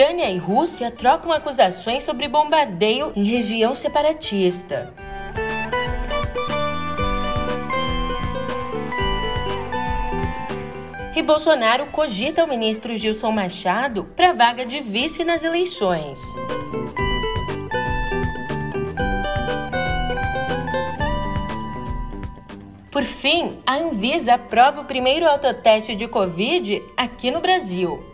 Ucrânia 0.00 0.30
e 0.30 0.38
Rússia 0.38 0.90
trocam 0.90 1.30
acusações 1.30 2.04
sobre 2.04 2.26
bombardeio 2.26 3.12
em 3.14 3.22
região 3.22 3.74
separatista. 3.74 4.94
E 11.14 11.22
Bolsonaro 11.22 11.84
cogita 11.88 12.42
o 12.42 12.48
ministro 12.48 12.96
Gilson 12.96 13.30
Machado 13.30 14.04
para 14.16 14.32
vaga 14.32 14.64
de 14.64 14.80
vice 14.80 15.22
nas 15.22 15.44
eleições. 15.44 16.18
Por 22.90 23.02
fim, 23.02 23.58
a 23.66 23.76
Anvisa 23.76 24.32
aprova 24.32 24.80
o 24.80 24.86
primeiro 24.86 25.28
autoteste 25.28 25.94
de 25.94 26.08
Covid 26.08 26.82
aqui 26.96 27.30
no 27.30 27.40
Brasil. 27.40 28.09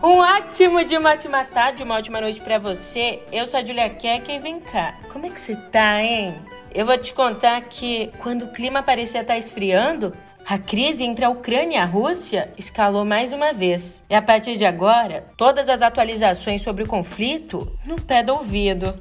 Um 0.00 0.18
ótimo 0.18 0.84
de 0.84 0.96
uma 0.96 1.10
ótima 1.10 1.44
tarde, 1.44 1.82
uma 1.82 1.96
ótima 1.96 2.20
noite 2.20 2.40
para 2.40 2.56
você. 2.56 3.20
Eu 3.32 3.48
sou 3.48 3.58
a 3.58 3.64
Julia 3.64 3.90
Keck 3.90 4.30
e 4.30 4.38
vem 4.38 4.60
cá. 4.60 4.94
Como 5.12 5.26
é 5.26 5.28
que 5.28 5.40
você 5.40 5.56
tá, 5.56 6.00
hein? 6.00 6.36
Eu 6.72 6.86
vou 6.86 6.96
te 6.96 7.12
contar 7.12 7.60
que 7.62 8.12
quando 8.18 8.42
o 8.42 8.52
clima 8.52 8.80
parecia 8.80 9.22
estar 9.22 9.34
tá 9.34 9.38
esfriando, 9.38 10.14
a 10.46 10.56
crise 10.56 11.02
entre 11.02 11.24
a 11.24 11.30
Ucrânia 11.30 11.78
e 11.78 11.80
a 11.80 11.84
Rússia 11.84 12.48
escalou 12.56 13.04
mais 13.04 13.32
uma 13.32 13.52
vez. 13.52 14.00
E 14.08 14.14
a 14.14 14.22
partir 14.22 14.56
de 14.56 14.64
agora, 14.64 15.26
todas 15.36 15.68
as 15.68 15.82
atualizações 15.82 16.62
sobre 16.62 16.84
o 16.84 16.86
conflito 16.86 17.68
no 17.84 18.00
pé 18.00 18.22
do 18.22 18.34
ouvido. 18.34 18.94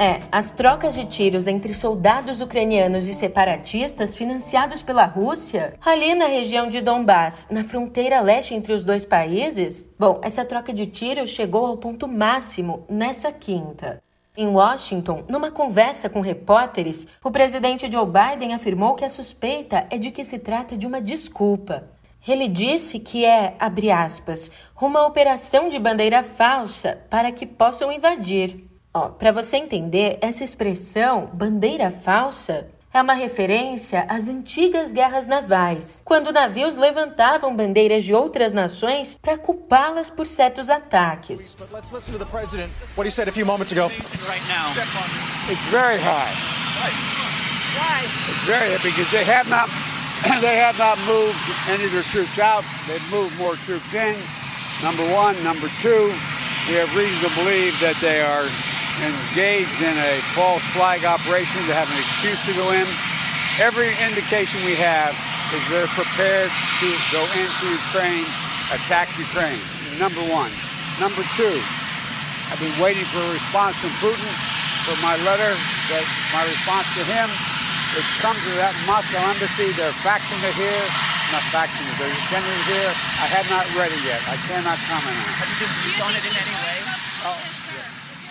É, 0.00 0.20
as 0.30 0.52
trocas 0.52 0.94
de 0.94 1.04
tiros 1.06 1.48
entre 1.48 1.74
soldados 1.74 2.40
ucranianos 2.40 3.08
e 3.08 3.14
separatistas 3.14 4.14
financiados 4.14 4.80
pela 4.80 5.04
Rússia, 5.04 5.74
ali 5.84 6.14
na 6.14 6.26
região 6.26 6.68
de 6.68 6.80
Donbass, 6.80 7.48
na 7.50 7.64
fronteira 7.64 8.20
leste 8.20 8.54
entre 8.54 8.72
os 8.72 8.84
dois 8.84 9.04
países, 9.04 9.90
bom, 9.98 10.20
essa 10.22 10.44
troca 10.44 10.72
de 10.72 10.86
tiros 10.86 11.30
chegou 11.30 11.66
ao 11.66 11.78
ponto 11.78 12.06
máximo 12.06 12.86
nessa 12.88 13.32
quinta. 13.32 14.00
Em 14.36 14.46
Washington, 14.46 15.24
numa 15.28 15.50
conversa 15.50 16.08
com 16.08 16.20
repórteres, 16.20 17.08
o 17.24 17.28
presidente 17.32 17.90
Joe 17.90 18.06
Biden 18.06 18.54
afirmou 18.54 18.94
que 18.94 19.04
a 19.04 19.08
suspeita 19.08 19.84
é 19.90 19.98
de 19.98 20.12
que 20.12 20.22
se 20.22 20.38
trata 20.38 20.76
de 20.76 20.86
uma 20.86 21.00
desculpa. 21.00 21.90
Ele 22.26 22.46
disse 22.46 23.00
que 23.00 23.24
é, 23.24 23.56
abre 23.58 23.90
aspas, 23.90 24.48
uma 24.80 25.04
operação 25.04 25.68
de 25.68 25.76
bandeira 25.76 26.22
falsa 26.22 27.00
para 27.10 27.32
que 27.32 27.44
possam 27.44 27.90
invadir. 27.90 28.67
Para 29.18 29.32
você 29.32 29.56
entender, 29.56 30.18
essa 30.20 30.44
expressão 30.44 31.30
bandeira 31.32 31.90
falsa 31.90 32.68
é 32.92 33.02
uma 33.02 33.12
referência 33.12 34.06
às 34.08 34.28
antigas 34.28 34.92
guerras 34.92 35.26
navais, 35.26 36.02
quando 36.04 36.32
navios 36.32 36.74
levantavam 36.74 37.54
bandeiras 37.54 38.04
de 38.04 38.14
outras 38.14 38.52
nações 38.52 39.18
para 39.20 39.36
culpá-las 39.36 40.10
por 40.10 40.26
certos 40.26 40.70
ataques. 40.70 41.56
Number 54.82 55.02
one. 55.10 55.34
Number 55.42 55.66
two, 55.82 56.06
we 56.70 56.78
have 56.78 56.86
reason 56.94 57.18
to 57.26 57.32
believe 57.34 57.74
that 57.82 57.98
they 57.98 58.22
are 58.22 58.46
engaged 59.02 59.82
in 59.82 59.94
a 59.98 60.22
false 60.38 60.62
flag 60.70 61.02
operation 61.02 61.58
to 61.66 61.74
have 61.74 61.90
an 61.90 61.98
excuse 61.98 62.38
to 62.46 62.54
go 62.54 62.70
in. 62.70 62.86
Every 63.58 63.90
indication 64.06 64.62
we 64.62 64.78
have 64.78 65.18
is 65.50 65.62
they're 65.66 65.90
prepared 65.98 66.46
to 66.78 66.88
go 67.10 67.26
into 67.34 67.64
Ukraine, 67.74 68.22
attack 68.70 69.10
Ukraine. 69.18 69.58
Number 69.98 70.22
one. 70.30 70.54
Number 71.02 71.26
two, 71.34 71.58
I've 72.54 72.62
been 72.62 72.74
waiting 72.78 73.06
for 73.10 73.18
a 73.18 73.34
response 73.34 73.74
from 73.82 73.90
Putin 73.98 74.30
for 74.86 74.94
my 75.02 75.18
letter, 75.26 75.58
that 75.90 76.06
my 76.30 76.46
response 76.46 76.86
to 76.94 77.02
him. 77.02 77.26
It's 77.98 78.14
come 78.22 78.38
to 78.38 78.52
that 78.62 78.78
Moscow 78.86 79.26
embassy. 79.26 79.74
They're 79.74 79.90
faxing 80.06 80.38
it 80.46 80.54
here. 80.54 81.07
Not. 81.30 81.44
I 83.20 83.26
have 83.36 83.48
not 83.50 83.66
read 83.76 83.92
it 83.92 84.02
yet. 84.04 84.20
I 84.28 84.36
cannot 84.48 84.78
comment 84.88 85.12
on 85.12 85.28
it. 85.28 85.36
Have 85.38 85.52
you 85.60 85.68
been 85.84 86.00
on 86.06 86.12
it 86.16 86.24
in 86.24 86.34
any 86.34 86.56
way? 86.64 86.78
Oh 87.28 87.58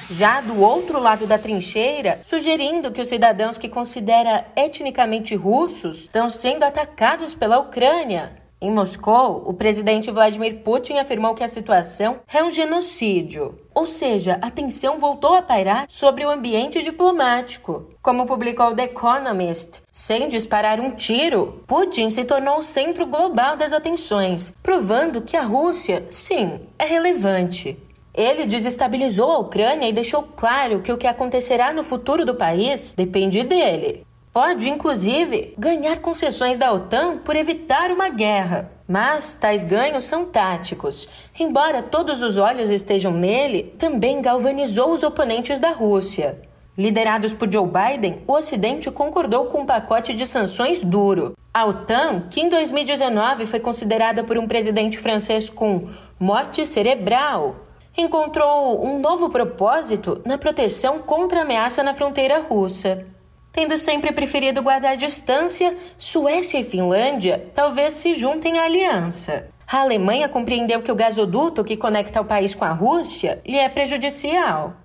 já 0.09 0.39
do 0.39 0.61
outro 0.61 0.99
lado 0.99 1.27
da 1.27 1.37
trincheira, 1.37 2.21
sugerindo 2.25 2.91
que 2.91 3.01
os 3.01 3.09
cidadãos 3.09 3.57
que 3.57 3.67
considera 3.67 4.45
etnicamente 4.55 5.35
russos 5.35 6.01
estão 6.01 6.29
sendo 6.29 6.63
atacados 6.63 7.35
pela 7.35 7.59
Ucrânia. 7.59 8.46
Em 8.59 8.71
Moscou, 8.71 9.43
o 9.45 9.53
presidente 9.53 10.09
Vladimir 10.09 10.63
Putin 10.63 10.93
afirmou 10.93 11.35
que 11.35 11.43
a 11.43 11.47
situação 11.47 12.15
é 12.33 12.43
um 12.43 12.49
genocídio. 12.49 13.55
Ou 13.71 13.85
seja, 13.85 14.39
a 14.41 14.49
tensão 14.49 14.97
voltou 14.97 15.35
a 15.35 15.43
pairar 15.43 15.85
sobre 15.87 16.25
o 16.25 16.29
ambiente 16.29 16.81
diplomático. 16.81 17.91
Como 18.01 18.25
publicou 18.25 18.73
The 18.73 18.85
Economist, 18.85 19.83
sem 19.91 20.27
disparar 20.27 20.79
um 20.79 20.89
tiro, 20.89 21.63
Putin 21.67 22.09
se 22.09 22.25
tornou 22.25 22.57
o 22.57 22.63
centro 22.63 23.05
global 23.05 23.55
das 23.55 23.73
atenções, 23.73 24.51
provando 24.63 25.21
que 25.21 25.37
a 25.37 25.43
Rússia, 25.43 26.07
sim, 26.09 26.59
é 26.79 26.85
relevante. 26.85 27.77
Ele 28.11 28.47
desestabilizou 28.47 29.31
a 29.31 29.37
Ucrânia 29.37 29.87
e 29.87 29.93
deixou 29.93 30.23
claro 30.35 30.81
que 30.81 30.91
o 30.91 30.97
que 30.97 31.05
acontecerá 31.05 31.71
no 31.71 31.83
futuro 31.83 32.25
do 32.25 32.33
país 32.33 32.95
depende 32.97 33.43
dele. 33.43 34.06
Pode, 34.33 34.69
inclusive, 34.69 35.53
ganhar 35.57 35.97
concessões 35.99 36.57
da 36.57 36.71
OTAN 36.71 37.17
por 37.17 37.35
evitar 37.35 37.91
uma 37.91 38.09
guerra. 38.09 38.71
Mas 38.87 39.35
tais 39.35 39.65
ganhos 39.65 40.05
são 40.05 40.25
táticos. 40.25 41.09
Embora 41.37 41.83
todos 41.83 42.21
os 42.21 42.37
olhos 42.37 42.69
estejam 42.69 43.11
nele, 43.11 43.63
também 43.77 44.21
galvanizou 44.21 44.91
os 44.91 45.03
oponentes 45.03 45.59
da 45.59 45.71
Rússia. 45.71 46.39
Liderados 46.77 47.33
por 47.33 47.51
Joe 47.51 47.67
Biden, 47.67 48.21
o 48.27 48.33
Ocidente 48.33 48.91
concordou 48.91 49.45
com 49.45 49.61
um 49.61 49.65
pacote 49.65 50.13
de 50.13 50.27
sanções 50.27 50.83
duro. 50.83 51.33
A 51.51 51.65
OTAN, 51.65 52.27
que 52.29 52.39
em 52.39 52.49
2019 52.49 53.47
foi 53.47 53.59
considerada 53.59 54.23
por 54.23 54.37
um 54.37 54.47
presidente 54.47 54.99
francês 54.99 55.49
com 55.49 55.89
morte 56.19 56.63
cerebral, 56.67 57.55
encontrou 57.97 58.85
um 58.85 58.99
novo 58.99 59.27
propósito 59.27 60.21
na 60.23 60.37
proteção 60.37 60.99
contra 60.99 61.39
a 61.39 61.41
ameaça 61.41 61.81
na 61.81 61.95
fronteira 61.95 62.39
russa. 62.41 63.07
Tendo 63.57 63.75
sempre 63.75 64.11
preferido 64.11 64.61
guardar 64.61 64.95
distância, 64.95 65.75
Suécia 65.97 66.59
e 66.59 66.63
Finlândia 66.63 67.49
talvez 67.55 67.95
se 67.95 68.13
juntem 68.13 68.59
à 68.59 68.65
aliança. 68.65 69.47
A 69.67 69.79
Alemanha 69.79 70.29
compreendeu 70.29 70.79
que 70.79 70.91
o 70.91 70.95
gasoduto 70.95 71.63
que 71.63 71.75
conecta 71.75 72.21
o 72.21 72.25
país 72.25 72.53
com 72.53 72.63
a 72.63 72.71
Rússia 72.71 73.41
lhe 73.43 73.57
é 73.57 73.67
prejudicial. 73.67 74.75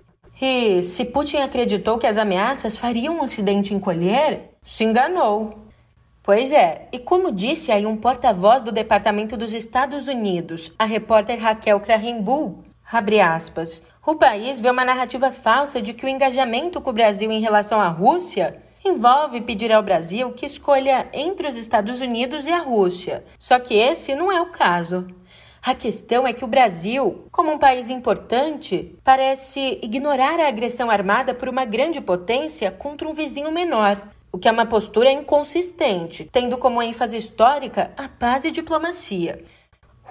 E 0.41 0.81
se 0.81 1.05
Putin 1.05 1.37
acreditou 1.37 1.99
que 1.99 2.07
as 2.07 2.17
ameaças 2.17 2.75
fariam 2.75 3.19
o 3.19 3.21
Ocidente 3.21 3.75
encolher, 3.75 4.55
se 4.63 4.83
enganou. 4.83 5.53
Pois 6.23 6.51
é, 6.51 6.87
e 6.91 6.97
como 6.97 7.31
disse 7.31 7.71
aí 7.71 7.85
um 7.85 7.95
porta-voz 7.95 8.63
do 8.63 8.71
Departamento 8.71 9.37
dos 9.37 9.53
Estados 9.53 10.07
Unidos, 10.07 10.71
a 10.79 10.85
repórter 10.85 11.39
Raquel 11.39 11.79
Krahenbull, 11.79 12.63
Abre 12.91 13.21
aspas. 13.21 13.81
O 14.05 14.15
país 14.15 14.59
vê 14.59 14.69
uma 14.69 14.83
narrativa 14.83 15.31
falsa 15.31 15.81
de 15.81 15.93
que 15.93 16.05
o 16.05 16.09
engajamento 16.09 16.81
com 16.81 16.89
o 16.89 16.93
Brasil 16.93 17.31
em 17.31 17.39
relação 17.39 17.79
à 17.79 17.87
Rússia 17.87 18.57
envolve 18.83 19.39
pedir 19.39 19.71
ao 19.71 19.81
Brasil 19.81 20.33
que 20.33 20.45
escolha 20.45 21.07
entre 21.13 21.47
os 21.47 21.55
Estados 21.55 22.01
Unidos 22.01 22.45
e 22.45 22.51
a 22.51 22.59
Rússia. 22.59 23.23
Só 23.39 23.57
que 23.59 23.73
esse 23.73 24.13
não 24.13 24.29
é 24.29 24.41
o 24.41 24.47
caso. 24.47 25.07
A 25.65 25.73
questão 25.73 26.27
é 26.27 26.33
que 26.33 26.43
o 26.43 26.49
Brasil, 26.49 27.29
como 27.31 27.53
um 27.53 27.57
país 27.57 27.89
importante, 27.89 28.93
parece 29.05 29.79
ignorar 29.81 30.37
a 30.37 30.49
agressão 30.49 30.91
armada 30.91 31.33
por 31.33 31.47
uma 31.47 31.63
grande 31.63 32.01
potência 32.01 32.71
contra 32.71 33.07
um 33.07 33.13
vizinho 33.13 33.53
menor, 33.53 34.09
o 34.33 34.37
que 34.37 34.49
é 34.49 34.51
uma 34.51 34.65
postura 34.65 35.13
inconsistente, 35.13 36.27
tendo 36.29 36.57
como 36.57 36.83
ênfase 36.83 37.15
histórica 37.15 37.93
a 37.95 38.09
paz 38.09 38.43
e 38.43 38.51
diplomacia. 38.51 39.45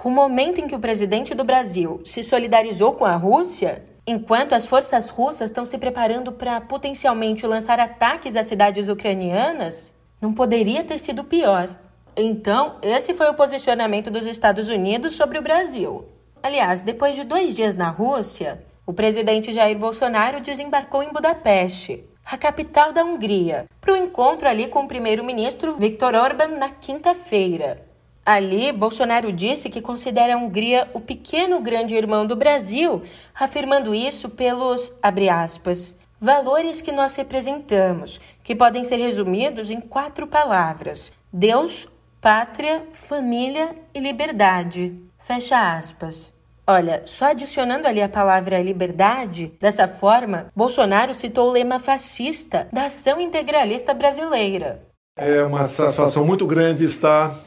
O 0.01 0.09
momento 0.09 0.59
em 0.59 0.67
que 0.67 0.75
o 0.75 0.79
presidente 0.79 1.33
do 1.33 1.43
Brasil 1.43 2.01
se 2.05 2.23
solidarizou 2.23 2.93
com 2.93 3.05
a 3.05 3.15
Rússia, 3.15 3.83
enquanto 4.07 4.53
as 4.53 4.65
forças 4.65 5.07
russas 5.07 5.49
estão 5.49 5.65
se 5.65 5.77
preparando 5.77 6.31
para 6.31 6.61
potencialmente 6.61 7.45
lançar 7.45 7.79
ataques 7.79 8.35
às 8.35 8.47
cidades 8.47 8.87
ucranianas, 8.89 9.93
não 10.21 10.33
poderia 10.33 10.83
ter 10.83 10.97
sido 10.97 11.23
pior. 11.23 11.69
Então, 12.15 12.77
esse 12.81 13.13
foi 13.13 13.29
o 13.29 13.33
posicionamento 13.33 14.11
dos 14.11 14.25
Estados 14.25 14.69
Unidos 14.69 15.15
sobre 15.15 15.39
o 15.39 15.41
Brasil. 15.41 16.05
Aliás, 16.41 16.81
depois 16.83 17.15
de 17.15 17.23
dois 17.23 17.55
dias 17.55 17.75
na 17.75 17.89
Rússia, 17.89 18.63
o 18.85 18.93
presidente 18.93 19.53
Jair 19.53 19.77
Bolsonaro 19.77 20.41
desembarcou 20.41 21.01
em 21.01 21.11
Budapeste. 21.13 22.03
a 22.25 22.37
capital 22.37 22.93
da 22.93 23.03
Hungria, 23.03 23.65
para 23.81 23.93
o 23.93 23.97
encontro 23.97 24.47
ali 24.47 24.67
com 24.67 24.85
o 24.85 24.87
primeiro-ministro 24.87 25.73
Viktor 25.75 26.15
Orban 26.15 26.57
na 26.57 26.69
quinta-feira. 26.69 27.92
Ali, 28.25 28.71
Bolsonaro 28.71 29.33
disse 29.33 29.69
que 29.69 29.81
considera 29.81 30.35
a 30.35 30.37
Hungria 30.37 30.89
o 30.93 31.01
pequeno 31.01 31.59
grande 31.59 31.95
irmão 31.95 32.25
do 32.25 32.35
Brasil, 32.35 33.01
afirmando 33.35 33.93
isso 33.93 34.29
pelos, 34.29 34.93
abre 35.01 35.27
aspas, 35.27 35.93
valores 36.17 36.81
que 36.81 36.93
nós 36.93 37.15
representamos, 37.17 38.21
que 38.41 38.55
podem 38.55 38.85
ser 38.85 38.95
resumidos 38.95 39.69
em 39.69 39.81
quatro 39.81 40.25
palavras: 40.25 41.11
Deus, 41.33 41.87
pátria, 42.21 42.87
família 42.93 43.75
e 43.93 43.99
liberdade. 43.99 44.95
Fecha 45.19 45.75
aspas. 45.75 46.33
Olha, 46.65 47.01
só 47.05 47.25
adicionando 47.25 47.89
ali 47.89 48.01
a 48.01 48.07
palavra 48.07 48.61
liberdade, 48.61 49.51
dessa 49.59 49.85
forma, 49.85 50.45
Bolsonaro 50.55 51.13
citou 51.13 51.49
o 51.49 51.51
lema 51.51 51.77
fascista 51.77 52.69
da 52.71 52.85
ação 52.85 53.19
integralista 53.19 53.93
brasileira. 53.93 54.81
É 55.17 55.43
uma 55.43 55.65
satisfação 55.65 56.25
muito 56.25 56.45
grande 56.47 56.85
estar 56.85 57.37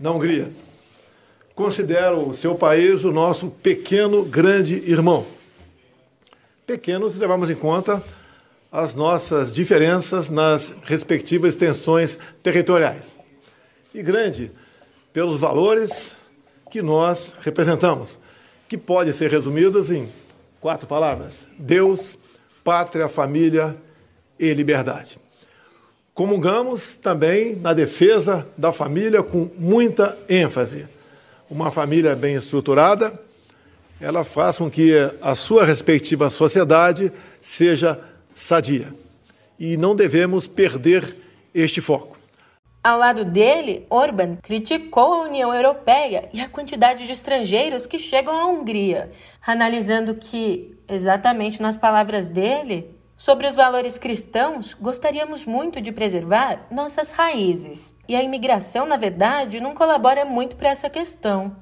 na 0.00 0.10
Hungria. 0.10 0.50
Considero 1.54 2.26
o 2.26 2.34
seu 2.34 2.54
país 2.54 3.04
o 3.04 3.12
nosso 3.12 3.48
pequeno 3.48 4.24
grande 4.24 4.76
irmão. 4.90 5.26
Pequeno 6.66 7.10
se 7.10 7.18
levarmos 7.18 7.50
em 7.50 7.54
conta 7.54 8.02
as 8.72 8.94
nossas 8.94 9.52
diferenças 9.52 10.30
nas 10.30 10.74
respectivas 10.84 11.54
extensões 11.54 12.18
territoriais. 12.42 13.18
E 13.92 14.02
grande 14.02 14.50
pelos 15.12 15.40
valores 15.40 16.16
que 16.70 16.80
nós 16.80 17.34
representamos, 17.42 18.18
que 18.68 18.78
podem 18.78 19.12
ser 19.12 19.30
resumidos 19.30 19.90
em 19.90 20.08
quatro 20.60 20.86
palavras: 20.86 21.48
Deus, 21.58 22.16
pátria, 22.62 23.08
família 23.08 23.76
e 24.38 24.54
liberdade. 24.54 25.18
Comungamos 26.20 26.96
também 26.96 27.56
na 27.56 27.72
defesa 27.72 28.46
da 28.54 28.70
família 28.74 29.22
com 29.22 29.48
muita 29.58 30.18
ênfase. 30.28 30.86
Uma 31.48 31.72
família 31.72 32.14
bem 32.14 32.34
estruturada, 32.34 33.18
ela 33.98 34.22
faz 34.22 34.58
com 34.58 34.68
que 34.68 34.92
a 35.22 35.34
sua 35.34 35.64
respectiva 35.64 36.28
sociedade 36.28 37.10
seja 37.40 37.98
sadia. 38.34 38.94
E 39.58 39.78
não 39.78 39.96
devemos 39.96 40.46
perder 40.46 41.16
este 41.54 41.80
foco. 41.80 42.18
Ao 42.84 42.98
lado 42.98 43.24
dele, 43.24 43.86
Orban 43.88 44.36
criticou 44.42 45.14
a 45.14 45.22
União 45.22 45.54
Europeia 45.54 46.28
e 46.34 46.40
a 46.42 46.48
quantidade 46.50 47.06
de 47.06 47.12
estrangeiros 47.14 47.86
que 47.86 47.98
chegam 47.98 48.36
à 48.36 48.44
Hungria, 48.44 49.10
analisando 49.46 50.14
que, 50.14 50.76
exatamente 50.86 51.62
nas 51.62 51.78
palavras 51.78 52.28
dele, 52.28 52.99
sobre 53.20 53.46
os 53.46 53.54
valores 53.54 53.98
cristãos, 53.98 54.72
gostaríamos 54.72 55.44
muito 55.44 55.78
de 55.78 55.92
preservar 55.92 56.66
nossas 56.70 57.12
raízes, 57.12 57.94
e 58.08 58.16
a 58.16 58.22
imigração, 58.22 58.86
na 58.86 58.96
verdade, 58.96 59.60
não 59.60 59.74
colabora 59.74 60.24
muito 60.24 60.56
para 60.56 60.70
essa 60.70 60.88
questão. 60.88 61.54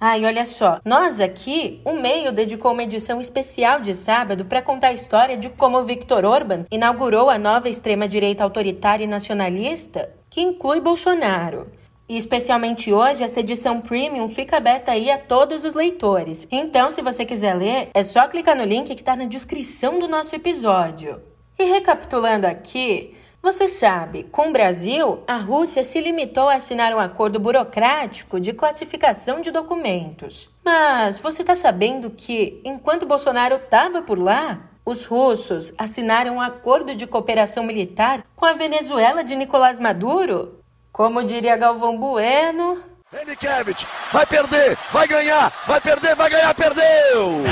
Ah, 0.00 0.14
olha 0.16 0.46
só, 0.46 0.80
nós 0.82 1.20
aqui, 1.20 1.82
o 1.84 1.92
meio 1.92 2.32
dedicou 2.32 2.72
uma 2.72 2.82
edição 2.82 3.20
especial 3.20 3.80
de 3.80 3.94
sábado 3.94 4.46
para 4.46 4.62
contar 4.62 4.88
a 4.88 4.94
história 4.94 5.36
de 5.36 5.50
como 5.50 5.82
Viktor 5.82 6.24
Orban 6.24 6.64
inaugurou 6.70 7.28
a 7.28 7.38
nova 7.38 7.68
extrema-direita 7.68 8.42
autoritária 8.42 9.04
e 9.04 9.06
nacionalista, 9.06 10.08
que 10.30 10.40
inclui 10.40 10.80
Bolsonaro. 10.80 11.70
E 12.10 12.16
especialmente 12.16 12.92
hoje, 12.92 13.22
essa 13.22 13.38
edição 13.38 13.80
premium 13.80 14.26
fica 14.26 14.56
aberta 14.56 14.90
aí 14.90 15.12
a 15.12 15.16
todos 15.16 15.64
os 15.64 15.74
leitores. 15.74 16.44
Então, 16.50 16.90
se 16.90 17.00
você 17.00 17.24
quiser 17.24 17.54
ler, 17.54 17.88
é 17.94 18.02
só 18.02 18.26
clicar 18.26 18.56
no 18.56 18.64
link 18.64 18.92
que 18.96 19.00
está 19.00 19.14
na 19.14 19.26
descrição 19.26 19.96
do 19.96 20.08
nosso 20.08 20.34
episódio. 20.34 21.22
E 21.56 21.62
recapitulando 21.62 22.46
aqui, 22.46 23.14
você 23.40 23.68
sabe, 23.68 24.24
com 24.24 24.48
o 24.48 24.52
Brasil, 24.52 25.20
a 25.24 25.36
Rússia 25.36 25.84
se 25.84 26.00
limitou 26.00 26.48
a 26.48 26.54
assinar 26.54 26.92
um 26.92 26.98
acordo 26.98 27.38
burocrático 27.38 28.40
de 28.40 28.52
classificação 28.52 29.40
de 29.40 29.52
documentos. 29.52 30.50
Mas 30.64 31.20
você 31.20 31.42
está 31.42 31.54
sabendo 31.54 32.10
que, 32.10 32.60
enquanto 32.64 33.06
Bolsonaro 33.06 33.54
estava 33.54 34.02
por 34.02 34.18
lá, 34.18 34.68
os 34.84 35.04
russos 35.04 35.72
assinaram 35.78 36.34
um 36.34 36.40
acordo 36.40 36.92
de 36.92 37.06
cooperação 37.06 37.62
militar 37.62 38.26
com 38.34 38.46
a 38.46 38.52
Venezuela 38.52 39.22
de 39.22 39.36
Nicolás 39.36 39.78
Maduro? 39.78 40.59
Como 40.92 41.22
diria 41.22 41.56
Galvão 41.56 41.96
Bueno. 41.96 42.82
Henriquevich 43.12 43.86
vai 44.12 44.24
perder, 44.24 44.78
vai 44.92 45.06
ganhar, 45.08 45.52
vai 45.66 45.80
perder, 45.80 46.14
vai 46.14 46.30
ganhar, 46.30 46.54
perdeu! 46.54 47.42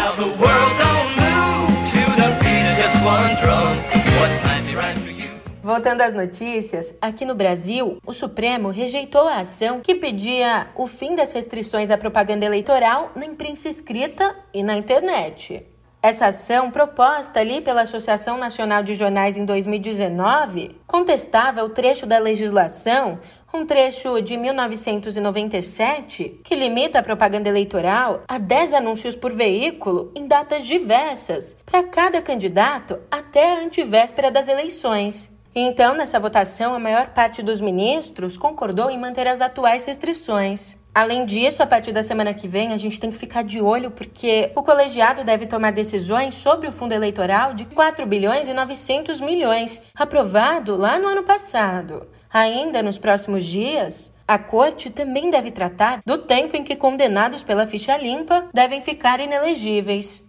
Voltando 5.62 6.00
às 6.00 6.14
notícias, 6.14 6.96
aqui 7.00 7.24
no 7.24 7.34
Brasil, 7.34 7.98
o 8.06 8.12
Supremo 8.12 8.70
rejeitou 8.70 9.28
a 9.28 9.40
ação 9.40 9.80
que 9.80 9.94
pedia 9.94 10.68
o 10.76 10.86
fim 10.86 11.14
das 11.14 11.32
restrições 11.32 11.90
à 11.90 11.98
propaganda 11.98 12.44
eleitoral 12.44 13.12
na 13.14 13.26
imprensa 13.26 13.68
escrita 13.68 14.36
e 14.54 14.62
na 14.62 14.76
internet. 14.76 15.66
Essa 16.00 16.26
ação, 16.26 16.70
proposta 16.70 17.40
ali 17.40 17.60
pela 17.60 17.82
Associação 17.82 18.38
Nacional 18.38 18.84
de 18.84 18.94
Jornais 18.94 19.36
em 19.36 19.44
2019, 19.44 20.80
contestava 20.86 21.64
o 21.64 21.70
trecho 21.70 22.06
da 22.06 22.18
legislação, 22.18 23.18
um 23.52 23.66
trecho 23.66 24.20
de 24.20 24.36
1997, 24.36 26.40
que 26.44 26.54
limita 26.54 27.00
a 27.00 27.02
propaganda 27.02 27.48
eleitoral 27.48 28.22
a 28.28 28.38
10 28.38 28.74
anúncios 28.74 29.16
por 29.16 29.32
veículo 29.32 30.12
em 30.14 30.28
datas 30.28 30.64
diversas 30.64 31.56
para 31.66 31.82
cada 31.82 32.22
candidato 32.22 33.00
até 33.10 33.56
a 33.56 33.64
antivéspera 33.64 34.30
das 34.30 34.46
eleições. 34.46 35.32
Então, 35.52 35.96
nessa 35.96 36.20
votação, 36.20 36.74
a 36.74 36.78
maior 36.78 37.08
parte 37.08 37.42
dos 37.42 37.60
ministros 37.60 38.36
concordou 38.36 38.88
em 38.88 39.00
manter 39.00 39.26
as 39.26 39.40
atuais 39.40 39.84
restrições. 39.84 40.77
Além 40.94 41.24
disso, 41.24 41.62
a 41.62 41.66
partir 41.66 41.92
da 41.92 42.02
semana 42.02 42.34
que 42.34 42.48
vem, 42.48 42.72
a 42.72 42.76
gente 42.76 42.98
tem 42.98 43.10
que 43.10 43.16
ficar 43.16 43.42
de 43.42 43.60
olho 43.60 43.90
porque 43.90 44.50
o 44.56 44.62
colegiado 44.62 45.22
deve 45.22 45.46
tomar 45.46 45.70
decisões 45.70 46.34
sobre 46.34 46.66
o 46.66 46.72
fundo 46.72 46.92
eleitoral 46.92 47.54
de 47.54 47.64
4 47.66 48.04
bilhões 48.06 48.48
e 48.48 48.54
900 48.54 49.20
milhões, 49.20 49.80
aprovado 49.94 50.76
lá 50.76 50.98
no 50.98 51.06
ano 51.06 51.22
passado. 51.22 52.06
Ainda 52.32 52.82
nos 52.82 52.98
próximos 52.98 53.44
dias, 53.44 54.12
a 54.26 54.38
corte 54.38 54.90
também 54.90 55.30
deve 55.30 55.50
tratar 55.50 56.00
do 56.04 56.18
tempo 56.18 56.56
em 56.56 56.62
que 56.62 56.76
condenados 56.76 57.42
pela 57.42 57.66
ficha 57.66 57.96
limpa 57.96 58.46
devem 58.52 58.80
ficar 58.80 59.20
inelegíveis. 59.20 60.22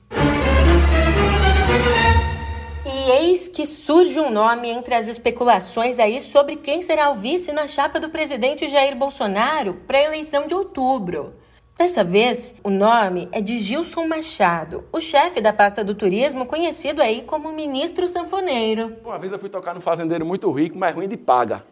E 2.92 3.12
eis 3.12 3.48
que 3.48 3.68
surge 3.68 4.20
um 4.20 4.32
nome 4.32 4.68
entre 4.68 4.96
as 4.96 5.08
especulações 5.08 6.00
aí 6.00 6.20
sobre 6.20 6.56
quem 6.56 6.82
será 6.82 7.12
o 7.12 7.14
vice 7.14 7.52
na 7.52 7.68
chapa 7.68 8.00
do 8.00 8.10
presidente 8.10 8.68
Jair 8.68 8.96
Bolsonaro 8.96 9.76
para 9.86 10.00
a 10.00 10.04
eleição 10.06 10.48
de 10.48 10.56
outubro. 10.56 11.36
Dessa 11.78 12.04
vez, 12.04 12.56
o 12.64 12.70
nome 12.72 13.30
é 13.32 13.42
de 13.42 13.60
Gilson 13.60 14.08
Machado, 14.08 14.86
o 14.92 15.00
chefe 15.00 15.40
da 15.40 15.54
pasta 15.54 15.84
do 15.84 15.94
turismo, 15.94 16.48
conhecido 16.48 17.00
aí 17.00 17.22
como 17.22 17.52
ministro 17.52 18.08
sanfoneiro. 18.08 18.98
Uma 19.06 19.20
vez 19.20 19.32
eu 19.32 19.38
fui 19.38 19.50
tocar 19.50 19.76
num 19.76 19.82
fazendeiro 19.82 20.26
muito 20.26 20.52
rico, 20.52 20.76
mas 20.76 20.96
ruim 20.96 21.08
de 21.08 21.16
paga. 21.16 21.64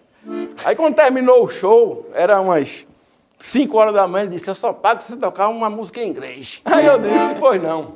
Aí 0.63 0.75
quando 0.75 0.93
terminou 0.93 1.43
o 1.43 1.50
show, 1.50 2.07
era 2.13 2.39
umas 2.39 2.86
5 3.39 3.75
horas 3.75 3.95
da 3.95 4.07
manhã, 4.07 4.25
ele 4.25 4.36
disse, 4.36 4.47
eu 4.47 4.55
só 4.55 4.71
pago 4.71 5.01
se 5.01 5.17
tocar 5.17 5.47
uma 5.47 5.67
música 5.67 6.00
em 6.00 6.09
inglês. 6.09 6.62
Aí 6.63 6.86
eu 6.86 7.00
disse, 7.00 7.36
pois 7.39 7.59
não 7.59 7.91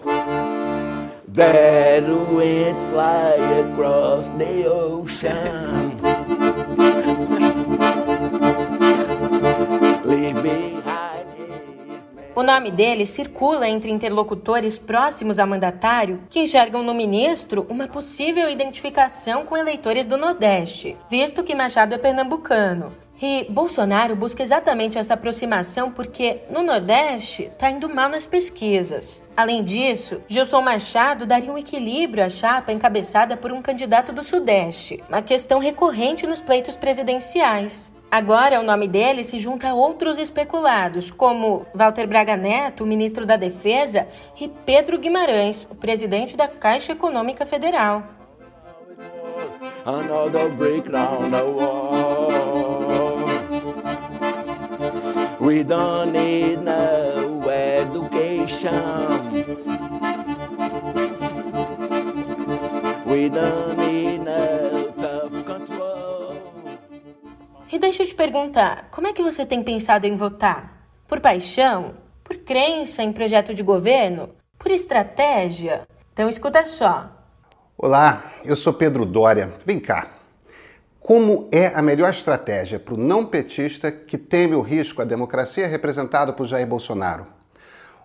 that 1.34 2.04
fly 2.90 3.36
across 3.60 4.30
the 4.32 4.68
ocean. 4.68 5.98
O 12.34 12.44
nome 12.44 12.72
dele 12.72 13.06
circula 13.06 13.68
entre 13.68 13.92
interlocutores 13.92 14.80
próximos 14.80 15.38
ao 15.38 15.46
mandatário 15.46 16.22
que 16.30 16.40
enxergam 16.40 16.82
no 16.82 16.94
ministro 16.94 17.68
uma 17.70 17.88
possível 17.88 18.50
identificação 18.50 19.46
com 19.46 19.56
eleitores 19.56 20.06
do 20.06 20.18
Nordeste, 20.18 20.98
visto 21.10 21.44
que 21.44 21.54
Machado 21.54 21.94
é 21.94 21.98
pernambucano. 21.98 22.92
E 23.22 23.46
Bolsonaro 23.48 24.16
busca 24.16 24.42
exatamente 24.42 24.98
essa 24.98 25.14
aproximação 25.14 25.92
porque 25.92 26.40
no 26.50 26.64
Nordeste 26.64 27.44
está 27.44 27.70
indo 27.70 27.88
mal 27.88 28.10
nas 28.10 28.26
pesquisas. 28.26 29.24
Além 29.38 29.64
disso, 29.64 30.24
Gilson 30.28 30.62
Machado 30.62 31.28
daria 31.28 31.54
um 31.54 31.58
equilíbrio 31.58 32.26
à 32.26 32.30
chapa 32.30 32.72
encabeçada 32.72 33.38
por 33.38 33.52
um 33.52 33.62
candidato 33.62 34.12
do 34.12 34.24
Sudeste, 34.24 35.04
uma 35.08 35.22
questão 35.22 35.60
recorrente 35.60 36.26
nos 36.26 36.42
pleitos 36.42 36.76
presidenciais. 36.76 37.94
Agora, 38.10 38.60
o 38.60 38.64
nome 38.64 38.88
dele 38.88 39.24
se 39.24 39.40
junta 39.40 39.70
a 39.70 39.74
outros 39.74 40.18
especulados, 40.18 41.12
como 41.12 41.66
Walter 41.74 42.08
Braga 42.08 42.36
Neto, 42.36 42.86
ministro 42.86 43.26
da 43.26 43.38
Defesa, 43.38 44.08
e 44.38 44.50
Pedro 44.50 44.98
Guimarães, 44.98 45.66
o 45.70 45.76
presidente 45.76 46.36
da 46.36 46.48
Caixa 46.48 46.92
Econômica 46.92 47.46
Federal. 47.46 48.04
We 55.52 55.66
don't 55.66 56.14
need 56.14 56.64
no 56.64 57.50
education. 57.50 58.72
We 63.06 63.28
don't 63.28 63.76
need 63.78 64.20
no 64.20 64.94
tough 64.94 65.44
control. 65.44 66.36
E 67.70 67.78
deixa 67.78 68.04
eu 68.04 68.08
te 68.08 68.16
perguntar, 68.16 68.88
como 68.92 69.08
é 69.08 69.12
que 69.12 69.22
você 69.22 69.46
tem 69.46 69.62
pensado 69.62 70.08
em 70.08 70.16
votar? 70.16 70.88
Por 71.06 71.20
paixão? 71.20 71.96
Por 72.24 72.38
crença 72.38 73.04
em 73.04 73.12
projeto 73.12 73.54
de 73.54 73.62
governo? 73.62 74.30
Por 74.58 74.72
estratégia? 74.72 75.86
Então 76.14 76.30
escuta 76.30 76.66
só. 76.66 77.12
Olá, 77.78 78.24
eu 78.46 78.56
sou 78.56 78.72
Pedro 78.72 79.06
Dória. 79.06 79.52
Vem 79.66 79.82
cá, 79.82 80.08
como 81.02 81.50
é 81.52 81.66
a 81.66 81.82
melhor 81.82 82.12
estratégia 82.12 82.80
para 82.80 82.94
o 82.94 82.98
não 82.98 83.26
petista 83.26 83.92
que 83.92 84.20
teme 84.20 84.54
o 84.54 84.62
risco 84.62 85.02
à 85.02 85.06
democracia 85.06 85.68
representado 85.68 86.32
por 86.34 86.46
Jair 86.46 86.68
Bolsonaro? 86.68 87.26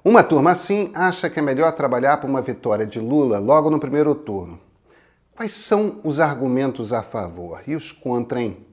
Uma 0.02 0.24
turma 0.24 0.52
assim 0.52 0.90
acha 0.94 1.28
que 1.28 1.38
é 1.38 1.42
melhor 1.42 1.72
trabalhar 1.72 2.16
por 2.16 2.30
uma 2.30 2.40
vitória 2.40 2.86
de 2.86 2.98
Lula 2.98 3.38
logo 3.38 3.68
no 3.68 3.78
primeiro 3.78 4.14
turno. 4.14 4.58
Quais 5.36 5.52
são 5.52 6.00
os 6.02 6.18
argumentos 6.18 6.90
a 6.90 7.02
favor 7.02 7.60
e 7.66 7.76
os 7.76 7.92
contra, 7.92 8.40
hein? 8.40 8.66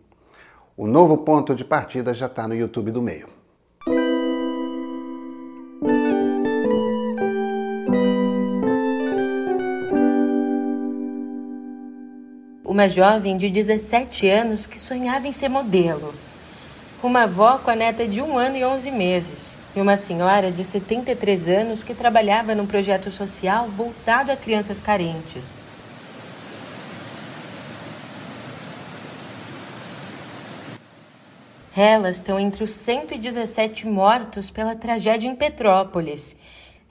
O 0.77 0.87
novo 0.87 1.17
ponto 1.17 1.53
de 1.53 1.65
partida 1.65 2.13
já 2.13 2.27
está 2.27 2.47
no 2.47 2.55
YouTube 2.55 2.91
do 2.91 3.01
meio. 3.01 3.27
Uma 12.73 12.89
jovem 12.89 13.37
de 13.37 13.51
17 13.51 14.27
anos 14.27 14.65
que 14.65 14.81
sonhava 14.81 15.27
em 15.27 15.31
ser 15.31 15.47
modelo 15.47 16.11
uma 17.03 17.23
avó 17.23 17.59
com 17.59 17.69
a 17.69 17.75
neta 17.75 18.07
de 18.07 18.19
um 18.19 18.35
ano 18.35 18.57
e 18.57 18.65
11 18.65 18.89
meses, 18.89 19.57
e 19.75 19.79
uma 19.79 19.95
senhora 19.95 20.51
de 20.51 20.63
73 20.63 21.49
anos 21.49 21.83
que 21.83 21.93
trabalhava 21.93 22.55
num 22.55 22.65
projeto 22.65 23.11
social 23.11 23.67
voltado 23.67 24.31
a 24.31 24.35
crianças 24.35 24.79
carentes. 24.79 25.61
Elas 31.77 32.15
estão 32.15 32.39
entre 32.39 32.63
os 32.63 32.71
117 32.71 33.85
mortos 33.85 34.49
pela 34.49 34.75
tragédia 34.75 35.29
em 35.29 35.35
Petrópolis. 35.35 36.35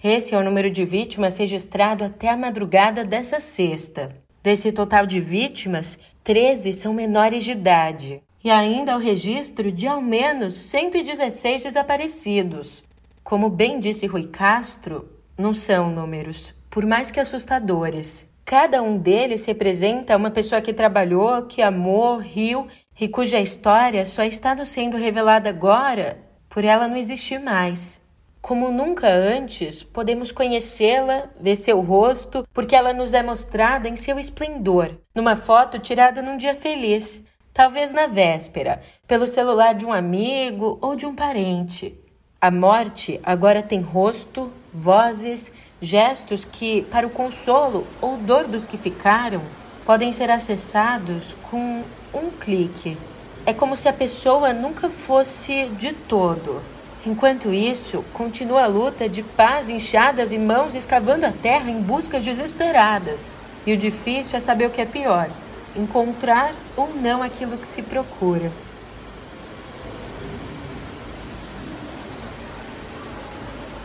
Esse 0.05 0.33
é 0.33 0.39
o 0.39 0.45
número 0.45 0.71
de 0.71 0.85
vítimas 0.85 1.39
registrado 1.39 2.05
até 2.05 2.29
a 2.29 2.37
madrugada 2.37 3.05
dessa 3.05 3.41
sexta. 3.41 4.22
Desse 4.43 4.73
total 4.73 5.07
de 5.07 5.21
vítimas, 5.21 5.99
13 6.25 6.73
são 6.73 6.93
menores 6.93 7.45
de 7.45 7.53
idade 7.53 8.21
e 8.43 8.51
ainda 8.51 8.97
o 8.97 8.99
registro 8.99 9.71
de 9.71 9.87
ao 9.87 10.03
menos 10.03 10.55
116 10.55 11.63
desaparecidos. 11.63 12.83
Como 13.23 13.49
bem 13.49 13.79
disse 13.79 14.05
Rui 14.07 14.25
Castro, 14.25 15.09
não 15.39 15.55
são 15.55 15.91
números, 15.91 16.53
por 16.69 16.85
mais 16.85 17.13
que 17.13 17.21
assustadores. 17.21 18.29
Cada 18.45 18.83
um 18.83 18.99
deles 18.99 19.47
representa 19.47 20.17
uma 20.17 20.31
pessoa 20.31 20.61
que 20.61 20.73
trabalhou, 20.73 21.43
que 21.43 21.63
amou, 21.63 22.19
riu 22.19 22.67
e 23.01 23.07
cuja 23.07 23.39
história 23.39 24.05
só 24.05 24.25
está 24.25 24.57
sendo 24.65 24.97
revelada 24.97 25.49
agora 25.49 26.19
por 26.49 26.65
ela 26.65 26.89
não 26.89 26.97
existir 26.97 27.39
mais. 27.39 28.02
Como 28.43 28.73
nunca 28.73 29.09
antes, 29.09 29.85
podemos 29.85 30.33
conhecê-la, 30.33 31.29
ver 31.41 31.55
seu 31.55 31.81
rosto, 31.81 32.45
porque 32.53 32.75
ela 32.75 32.93
nos 32.93 33.15
é 33.15 33.23
mostrada 33.23 33.89
em 33.89 33.95
seu 33.95 34.19
esplendor, 34.19 34.99
numa 35.15 35.37
foto 35.37 35.79
tirada 35.79 36.21
num 36.21 36.37
dia 36.37 36.53
feliz, 36.53 37.23
talvez 37.55 37.93
na 37.93 38.09
véspera, 38.09 38.83
pelo 39.07 39.29
celular 39.29 39.75
de 39.75 39.87
um 39.87 39.93
amigo 39.93 40.77
ou 40.83 40.97
de 40.97 41.07
um 41.07 41.15
parente. 41.15 41.97
A 42.41 42.51
morte 42.51 43.21
agora 43.23 43.63
tem 43.63 43.81
rosto, 43.81 44.53
vozes, 44.75 45.53
gestos 45.81 46.45
que, 46.45 46.83
para 46.83 47.07
o 47.07 47.11
consolo 47.11 47.87
ou 48.01 48.17
dor 48.17 48.49
dos 48.49 48.67
que 48.67 48.77
ficaram, 48.77 49.41
podem 49.85 50.11
ser 50.11 50.33
acessados 50.33 51.37
com 51.49 51.85
um 52.13 52.29
clique. 52.41 52.99
É 53.47 53.53
como 53.53 53.77
se 53.77 53.89
a 53.89 53.93
pessoa 53.93 54.53
nunca 54.53 54.91
fosse 54.91 55.69
de 55.69 55.93
todo. 55.93 56.61
Enquanto 57.05 57.53
isso, 57.53 58.05
continua 58.15 58.63
a 58.63 58.67
luta 58.69 59.09
de 59.09 59.25
pás 59.25 59.69
inchadas 59.69 60.33
e 60.33 60.39
mãos 60.39 60.77
escavando 60.77 61.27
a 61.27 61.33
terra 61.33 61.69
em 61.69 61.81
buscas 61.81 62.25
desesperadas. 62.25 63.37
E 63.67 63.73
o 63.73 63.77
difícil 63.77 64.37
é 64.37 64.41
saber 64.41 64.67
o 64.67 64.71
que 64.71 64.81
é 64.81 64.87
pior: 64.87 65.29
encontrar 65.75 66.55
ou 66.77 66.95
não 66.95 67.21
aquilo 67.21 67.59
que 67.59 67.67
se 67.67 67.83
procura. 67.83 68.53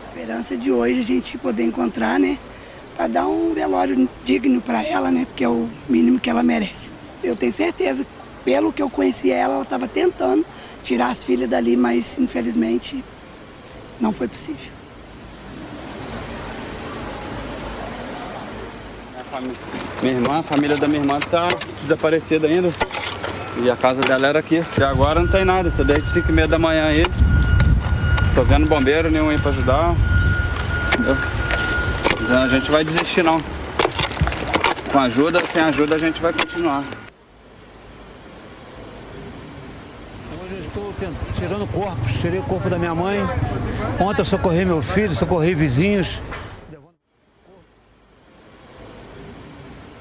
A 0.05 0.19
esperança 0.19 0.55
de 0.55 0.71
hoje 0.71 0.99
a 0.99 1.03
gente 1.03 1.39
poder 1.39 1.63
encontrar, 1.63 2.19
né? 2.19 2.37
Para 2.95 3.07
dar 3.07 3.27
um 3.27 3.51
velório 3.51 4.07
digno 4.23 4.61
para 4.61 4.83
ela, 4.83 5.09
né? 5.09 5.25
Porque 5.25 5.43
é 5.43 5.49
o 5.49 5.67
mínimo 5.89 6.19
que 6.19 6.29
ela 6.29 6.43
merece. 6.43 6.91
Eu 7.23 7.35
tenho 7.35 7.51
certeza, 7.51 8.05
pelo 8.47 8.71
que 8.71 8.81
eu 8.81 8.89
conheci 8.89 9.29
ela, 9.29 9.55
ela 9.55 9.63
estava 9.63 9.89
tentando 9.89 10.45
tirar 10.81 11.09
as 11.09 11.21
filhas 11.21 11.49
dali, 11.49 11.75
mas 11.75 12.17
infelizmente 12.17 13.03
não 13.99 14.13
foi 14.13 14.29
possível. 14.29 14.71
Minha 20.01 20.13
irmã, 20.13 20.39
a 20.39 20.43
família 20.43 20.77
da 20.77 20.87
minha 20.87 21.01
irmã 21.01 21.19
tá 21.19 21.49
desaparecida 21.81 22.47
ainda. 22.47 22.71
E 23.61 23.69
a 23.69 23.75
casa 23.75 23.99
dela 24.01 24.27
era 24.27 24.39
aqui. 24.39 24.63
E 24.79 24.83
agora 24.83 25.19
não 25.19 25.27
tem 25.27 25.43
nada, 25.43 25.69
tô 25.75 25.83
desde 25.83 26.09
5 26.09 26.29
e 26.29 26.31
meia 26.31 26.47
da 26.47 26.57
manhã 26.57 26.85
aí. 26.85 27.03
Tô 28.33 28.43
vendo 28.43 28.65
bombeiro 28.65 29.11
nenhum 29.11 29.27
aí 29.27 29.37
pra 29.37 29.51
ajudar. 29.51 29.93
Entendeu? 30.93 31.17
A 32.43 32.47
gente 32.47 32.71
vai 32.71 32.85
desistir 32.85 33.23
não. 33.23 33.41
Com 34.89 34.99
ajuda, 34.99 35.43
sem 35.51 35.61
ajuda 35.61 35.95
a 35.95 35.99
gente 35.99 36.21
vai 36.21 36.31
continuar. 36.31 36.85
Hoje 40.47 40.55
eu 40.55 40.59
estou 40.77 40.93
tirando 41.35 41.67
corpos, 41.71 42.13
tirei 42.19 42.39
o 42.39 42.43
corpo 42.43 42.69
da 42.69 42.77
minha 42.77 42.93
mãe. 42.93 43.19
Ontem 43.99 44.21
eu 44.21 44.25
socorri 44.25 44.63
meu 44.63 44.81
filho, 44.81 45.13
socorri 45.15 45.53
vizinhos. 45.55 46.21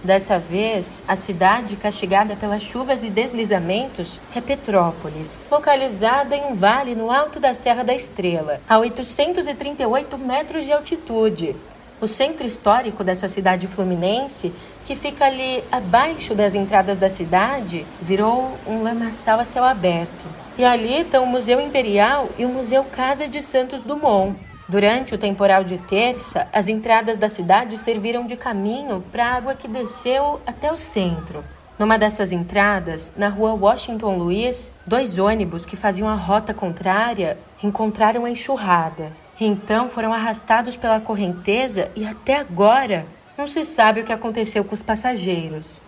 Dessa 0.04 0.38
vez, 0.38 1.02
a 1.08 1.16
cidade 1.16 1.74
castigada 1.74 2.36
pelas 2.36 2.62
chuvas 2.62 3.02
e 3.02 3.10
deslizamentos 3.10 4.20
é 4.34 4.40
Petrópolis, 4.40 5.42
localizada 5.50 6.36
em 6.36 6.44
um 6.44 6.54
vale 6.54 6.94
no 6.94 7.10
alto 7.10 7.40
da 7.40 7.54
Serra 7.54 7.82
da 7.82 7.92
Estrela, 7.92 8.60
a 8.68 8.78
838 8.78 10.16
metros 10.16 10.64
de 10.64 10.72
altitude. 10.72 11.56
O 12.00 12.06
centro 12.06 12.46
histórico 12.46 13.02
dessa 13.02 13.26
cidade 13.26 13.66
fluminense, 13.66 14.52
que 14.84 14.94
fica 14.94 15.24
ali 15.24 15.64
abaixo 15.72 16.34
das 16.34 16.54
entradas 16.54 16.98
da 16.98 17.08
cidade, 17.08 17.84
virou 18.00 18.56
um 18.66 18.82
lamaçal 18.84 19.40
a 19.40 19.44
céu 19.44 19.64
aberto. 19.64 20.45
E 20.58 20.64
ali 20.64 21.02
estão 21.02 21.24
o 21.24 21.26
Museu 21.26 21.60
Imperial 21.60 22.30
e 22.38 22.46
o 22.46 22.48
Museu 22.48 22.82
Casa 22.82 23.28
de 23.28 23.42
Santos 23.42 23.82
Dumont. 23.82 24.34
Durante 24.66 25.14
o 25.14 25.18
temporal 25.18 25.62
de 25.62 25.76
terça, 25.76 26.48
as 26.50 26.66
entradas 26.66 27.18
da 27.18 27.28
cidade 27.28 27.76
serviram 27.76 28.24
de 28.24 28.36
caminho 28.36 29.04
para 29.12 29.26
a 29.26 29.34
água 29.34 29.54
que 29.54 29.68
desceu 29.68 30.40
até 30.46 30.72
o 30.72 30.78
centro. 30.78 31.44
Numa 31.78 31.98
dessas 31.98 32.32
entradas, 32.32 33.12
na 33.14 33.28
rua 33.28 33.52
Washington 33.52 34.16
Luiz, 34.16 34.72
dois 34.86 35.18
ônibus 35.18 35.66
que 35.66 35.76
faziam 35.76 36.08
a 36.08 36.14
rota 36.14 36.54
contrária 36.54 37.36
encontraram 37.62 38.24
a 38.24 38.30
enxurrada. 38.30 39.12
Então 39.38 39.90
foram 39.90 40.10
arrastados 40.10 40.74
pela 40.74 41.00
correnteza 41.00 41.90
e 41.94 42.06
até 42.06 42.38
agora 42.38 43.04
não 43.36 43.46
se 43.46 43.62
sabe 43.62 44.00
o 44.00 44.04
que 44.04 44.12
aconteceu 44.12 44.64
com 44.64 44.74
os 44.74 44.82
passageiros. 44.82 45.78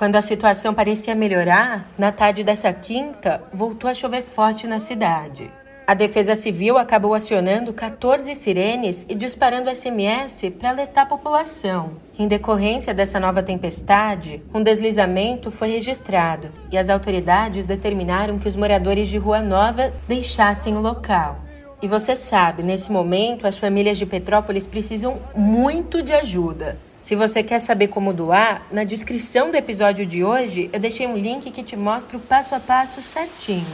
Quando 0.00 0.16
a 0.16 0.22
situação 0.22 0.72
parecia 0.72 1.14
melhorar, 1.14 1.86
na 1.98 2.10
tarde 2.10 2.42
dessa 2.42 2.72
quinta, 2.72 3.42
voltou 3.52 3.90
a 3.90 3.92
chover 3.92 4.22
forte 4.22 4.66
na 4.66 4.78
cidade. 4.78 5.52
A 5.86 5.92
Defesa 5.92 6.34
Civil 6.34 6.78
acabou 6.78 7.12
acionando 7.12 7.70
14 7.70 8.34
sirenes 8.34 9.04
e 9.10 9.14
disparando 9.14 9.68
SMS 9.68 10.50
para 10.58 10.70
alertar 10.70 11.04
a 11.04 11.06
população. 11.06 11.90
Em 12.18 12.26
decorrência 12.26 12.94
dessa 12.94 13.20
nova 13.20 13.42
tempestade, 13.42 14.42
um 14.54 14.62
deslizamento 14.62 15.50
foi 15.50 15.68
registrado 15.68 16.50
e 16.72 16.78
as 16.78 16.88
autoridades 16.88 17.66
determinaram 17.66 18.38
que 18.38 18.48
os 18.48 18.56
moradores 18.56 19.06
de 19.06 19.18
Rua 19.18 19.42
Nova 19.42 19.92
deixassem 20.08 20.78
o 20.78 20.80
local. 20.80 21.40
E 21.82 21.86
você 21.86 22.16
sabe, 22.16 22.62
nesse 22.62 22.90
momento, 22.90 23.46
as 23.46 23.58
famílias 23.58 23.98
de 23.98 24.06
Petrópolis 24.06 24.66
precisam 24.66 25.18
muito 25.36 26.02
de 26.02 26.14
ajuda. 26.14 26.78
Se 27.02 27.16
você 27.16 27.42
quer 27.42 27.60
saber 27.60 27.88
como 27.88 28.12
doar, 28.12 28.66
na 28.70 28.84
descrição 28.84 29.50
do 29.50 29.56
episódio 29.56 30.04
de 30.04 30.22
hoje 30.22 30.68
eu 30.70 30.78
deixei 30.78 31.06
um 31.06 31.16
link 31.16 31.50
que 31.50 31.62
te 31.62 31.74
mostra 31.74 32.18
o 32.18 32.20
passo 32.20 32.54
a 32.54 32.60
passo 32.60 33.00
certinho. 33.00 33.64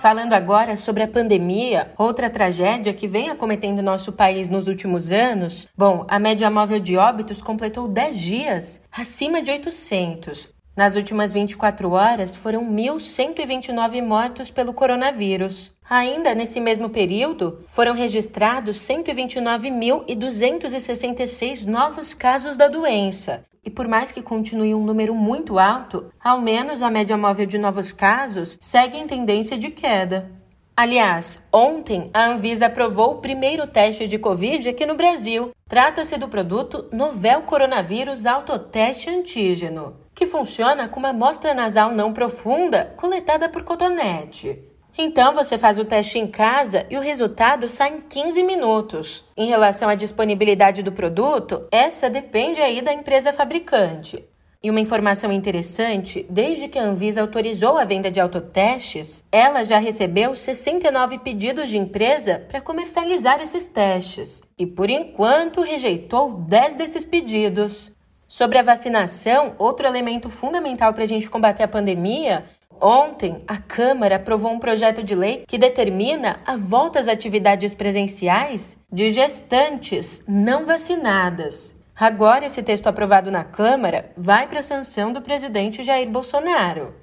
Falando 0.00 0.32
agora 0.32 0.76
sobre 0.76 1.04
a 1.04 1.08
pandemia, 1.08 1.92
outra 1.96 2.28
tragédia 2.28 2.92
que 2.92 3.06
vem 3.06 3.30
acometendo 3.30 3.80
nosso 3.80 4.10
país 4.10 4.48
nos 4.48 4.66
últimos 4.66 5.12
anos. 5.12 5.68
Bom, 5.78 6.04
a 6.08 6.18
média 6.18 6.50
móvel 6.50 6.80
de 6.80 6.96
óbitos 6.96 7.40
completou 7.40 7.86
10 7.86 8.20
dias, 8.20 8.82
acima 8.90 9.40
de 9.40 9.52
800. 9.52 10.52
Nas 10.74 10.96
últimas 10.96 11.34
24 11.34 11.90
horas, 11.90 12.34
foram 12.34 12.64
1.129 12.64 14.02
mortos 14.02 14.50
pelo 14.50 14.72
coronavírus. 14.72 15.70
Ainda 15.88 16.34
nesse 16.34 16.60
mesmo 16.60 16.88
período, 16.88 17.62
foram 17.66 17.92
registrados 17.92 18.78
129.266 18.78 21.66
novos 21.66 22.14
casos 22.14 22.56
da 22.56 22.68
doença, 22.68 23.44
e 23.62 23.68
por 23.68 23.86
mais 23.86 24.10
que 24.10 24.22
continue 24.22 24.74
um 24.74 24.82
número 24.82 25.14
muito 25.14 25.58
alto, 25.58 26.10
ao 26.18 26.40
menos 26.40 26.80
a 26.80 26.90
média 26.90 27.18
móvel 27.18 27.44
de 27.44 27.58
novos 27.58 27.92
casos 27.92 28.56
segue 28.58 28.96
em 28.96 29.06
tendência 29.06 29.58
de 29.58 29.68
queda. 29.68 30.30
Aliás, 30.74 31.38
ontem 31.52 32.08
a 32.14 32.28
Anvisa 32.28 32.64
aprovou 32.64 33.10
o 33.12 33.20
primeiro 33.20 33.66
teste 33.66 34.08
de 34.08 34.18
Covid 34.18 34.70
aqui 34.70 34.86
no 34.86 34.94
Brasil. 34.94 35.50
Trata-se 35.68 36.16
do 36.16 36.28
produto 36.28 36.88
Novel 36.90 37.42
Coronavírus 37.42 38.24
Autoteste 38.24 39.10
Antígeno, 39.10 40.00
que 40.14 40.26
funciona 40.26 40.88
com 40.88 40.98
uma 40.98 41.10
amostra 41.10 41.54
nasal 41.54 41.92
não 41.92 42.12
profunda 42.12 42.94
coletada 42.96 43.48
por 43.48 43.64
cotonete. 43.64 44.62
Então 44.96 45.32
você 45.32 45.56
faz 45.56 45.78
o 45.78 45.84
teste 45.84 46.18
em 46.18 46.26
casa 46.26 46.86
e 46.90 46.98
o 46.98 47.00
resultado 47.00 47.66
sai 47.68 47.96
em 47.96 48.00
15 48.00 48.42
minutos. 48.42 49.24
Em 49.36 49.48
relação 49.48 49.88
à 49.88 49.94
disponibilidade 49.94 50.82
do 50.82 50.92
produto, 50.92 51.66
essa 51.70 52.10
depende 52.10 52.60
aí 52.60 52.82
da 52.82 52.92
empresa 52.92 53.32
fabricante. 53.32 54.22
E 54.64 54.70
uma 54.70 54.78
informação 54.78 55.32
interessante, 55.32 56.24
desde 56.30 56.68
que 56.68 56.78
a 56.78 56.84
Anvisa 56.84 57.20
autorizou 57.20 57.76
a 57.78 57.84
venda 57.84 58.10
de 58.12 58.20
autotestes, 58.20 59.24
ela 59.32 59.64
já 59.64 59.78
recebeu 59.78 60.36
69 60.36 61.18
pedidos 61.18 61.68
de 61.68 61.78
empresa 61.78 62.38
para 62.46 62.60
comercializar 62.60 63.40
esses 63.40 63.66
testes 63.66 64.40
e, 64.56 64.64
por 64.64 64.88
enquanto, 64.88 65.62
rejeitou 65.62 66.30
10 66.32 66.76
desses 66.76 67.04
pedidos. 67.04 67.90
Sobre 68.32 68.56
a 68.56 68.62
vacinação, 68.62 69.54
outro 69.58 69.86
elemento 69.86 70.30
fundamental 70.30 70.94
para 70.94 71.04
a 71.04 71.06
gente 71.06 71.28
combater 71.28 71.64
a 71.64 71.68
pandemia 71.68 72.46
Ontem, 72.80 73.36
a 73.46 73.58
Câmara 73.58 74.16
aprovou 74.16 74.50
um 74.50 74.58
projeto 74.58 75.02
de 75.02 75.14
lei 75.14 75.44
que 75.46 75.58
determina 75.58 76.40
a 76.46 76.56
volta 76.56 76.98
às 76.98 77.08
atividades 77.08 77.74
presenciais 77.74 78.78
de 78.90 79.10
gestantes 79.10 80.24
não 80.26 80.64
vacinadas. 80.64 81.76
Agora, 81.94 82.46
esse 82.46 82.62
texto 82.62 82.86
aprovado 82.86 83.30
na 83.30 83.44
Câmara 83.44 84.10
vai 84.16 84.48
para 84.48 84.60
a 84.60 84.62
sanção 84.62 85.12
do 85.12 85.20
presidente 85.20 85.82
Jair 85.82 86.08
Bolsonaro. 86.08 86.94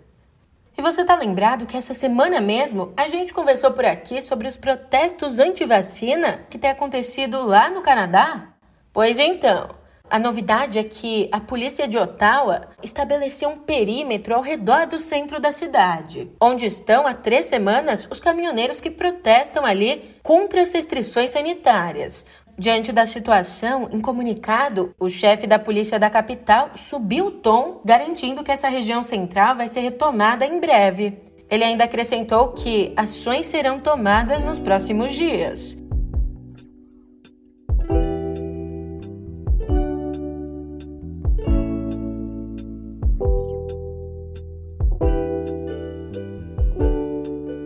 E 0.76 0.82
você 0.82 1.02
está 1.02 1.16
lembrado 1.16 1.68
que 1.68 1.78
essa 1.78 1.94
semana 1.94 2.42
mesmo 2.42 2.92
a 2.98 3.08
gente 3.08 3.34
conversou 3.34 3.72
por 3.72 3.86
aqui 3.86 4.20
sobre 4.20 4.48
os 4.48 4.58
protestos 4.58 5.38
anti-vacina 5.38 6.40
que 6.50 6.58
têm 6.58 6.72
acontecido 6.72 7.46
lá 7.46 7.70
no 7.70 7.84
Canadá? 7.84 8.50
Pois 8.92 9.20
então, 9.20 9.78
a 10.10 10.18
novidade 10.18 10.80
é 10.80 10.84
que 10.84 11.30
a 11.32 11.40
polícia 11.40 11.88
de 11.88 11.98
Ottawa 11.98 12.62
estabeleceu 12.82 13.50
um 13.50 13.58
perímetro 13.58 14.36
ao 14.36 14.42
redor 14.42 14.88
do 14.88 15.00
centro 15.00 15.40
da 15.40 15.52
cidade, 15.52 16.32
onde 16.42 16.66
estão 16.66 17.06
há 17.06 17.14
três 17.14 17.46
semanas 17.46 18.08
os 18.10 18.20
caminhoneiros 18.20 18.82
que 18.82 18.90
protestam 18.90 19.66
ali 19.66 20.16
contra 20.24 20.62
as 20.62 20.72
restrições 20.72 21.30
sanitárias. 21.30 22.26
Diante 22.58 22.92
da 22.92 23.06
situação, 23.06 23.88
em 23.92 24.02
comunicado, 24.02 24.94
o 25.00 25.10
chefe 25.10 25.48
da 25.48 25.58
polícia 25.58 25.98
da 25.98 26.10
capital 26.10 26.72
subiu 26.76 27.28
o 27.28 27.32
tom, 27.32 27.82
garantindo 27.86 28.44
que 28.44 28.52
essa 28.52 28.68
região 28.68 29.02
central 29.02 29.56
vai 29.56 29.68
ser 29.68 29.80
retomada 29.80 30.46
em 30.46 30.60
breve. 30.60 31.18
Ele 31.50 31.64
ainda 31.64 31.86
acrescentou 31.86 32.50
que 32.50 32.94
ações 32.98 33.46
serão 33.46 33.80
tomadas 33.80 34.44
nos 34.44 34.60
próximos 34.60 35.14
dias. 35.14 35.78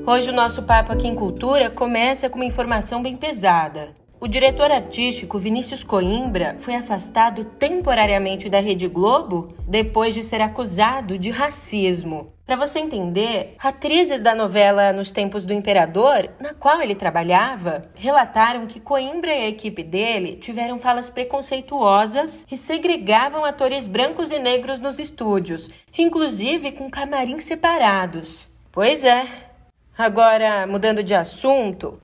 Hoje 0.05 0.31
o 0.31 0.33
nosso 0.33 0.61
papo 0.63 0.91
aqui 0.91 1.07
em 1.07 1.15
Cultura 1.15 1.69
começa 1.69 2.29
com 2.29 2.35
uma 2.35 2.43
informação 2.43 3.01
bem 3.01 3.15
pesada. 3.15 3.95
O 4.19 4.27
diretor 4.27 4.69
artístico 4.69 5.39
Vinícius 5.39 5.81
Coimbra 5.81 6.55
foi 6.57 6.75
afastado 6.75 7.45
temporariamente 7.45 8.49
da 8.49 8.59
Rede 8.59 8.85
Globo 8.89 9.55
depois 9.65 10.13
de 10.13 10.21
ser 10.21 10.41
acusado 10.41 11.17
de 11.17 11.29
racismo. 11.29 12.33
Para 12.45 12.57
você 12.57 12.79
entender, 12.79 13.55
atrizes 13.57 14.21
da 14.21 14.35
novela 14.35 14.91
Nos 14.91 15.09
Tempos 15.09 15.45
do 15.45 15.53
Imperador, 15.53 16.29
na 16.37 16.53
qual 16.53 16.81
ele 16.81 16.95
trabalhava, 16.95 17.89
relataram 17.95 18.67
que 18.67 18.81
Coimbra 18.81 19.33
e 19.33 19.43
a 19.43 19.47
equipe 19.47 19.83
dele 19.83 20.35
tiveram 20.35 20.77
falas 20.77 21.09
preconceituosas 21.09 22.45
e 22.51 22.57
segregavam 22.57 23.45
atores 23.45 23.87
brancos 23.87 24.31
e 24.31 24.39
negros 24.39 24.81
nos 24.81 24.99
estúdios, 24.99 25.69
inclusive 25.97 26.73
com 26.73 26.89
camarins 26.89 27.45
separados. 27.45 28.49
Pois 28.69 29.05
é, 29.05 29.52
Agora, 29.95 30.65
mudando 30.65 31.03
de 31.03 31.13
assunto. 31.13 31.99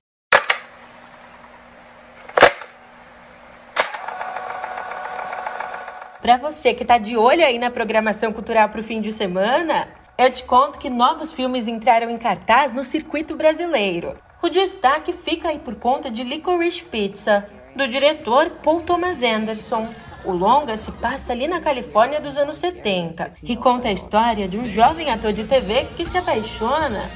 Para 6.22 6.36
você 6.36 6.72
que 6.72 6.82
está 6.82 6.98
de 6.98 7.16
olho 7.16 7.44
aí 7.44 7.58
na 7.58 7.68
programação 7.68 8.32
cultural 8.32 8.68
para 8.68 8.78
o 8.78 8.84
fim 8.84 9.00
de 9.00 9.12
semana, 9.12 9.88
eu 10.16 10.30
te 10.30 10.44
conto 10.44 10.78
que 10.78 10.88
novos 10.88 11.32
filmes 11.32 11.66
entraram 11.66 12.08
em 12.08 12.16
cartaz 12.16 12.72
no 12.72 12.84
circuito 12.84 13.34
brasileiro. 13.34 14.16
O 14.40 14.48
destaque 14.48 15.12
fica 15.12 15.48
aí 15.48 15.58
por 15.58 15.74
conta 15.74 16.08
de 16.08 16.22
Licorice 16.22 16.84
Pizza, 16.84 17.44
do 17.74 17.88
diretor 17.88 18.50
Paul 18.62 18.82
Thomas 18.82 19.20
Anderson. 19.20 19.88
O 20.24 20.30
longa 20.30 20.76
se 20.76 20.92
passa 20.92 21.32
ali 21.32 21.48
na 21.48 21.58
Califórnia 21.58 22.20
dos 22.20 22.38
anos 22.38 22.58
70 22.58 23.32
e 23.42 23.56
conta 23.56 23.88
a 23.88 23.92
história 23.92 24.46
de 24.46 24.56
um 24.56 24.68
jovem 24.68 25.10
ator 25.10 25.32
de 25.32 25.42
TV 25.42 25.88
que 25.96 26.04
se 26.04 26.16
apaixona 26.16 27.10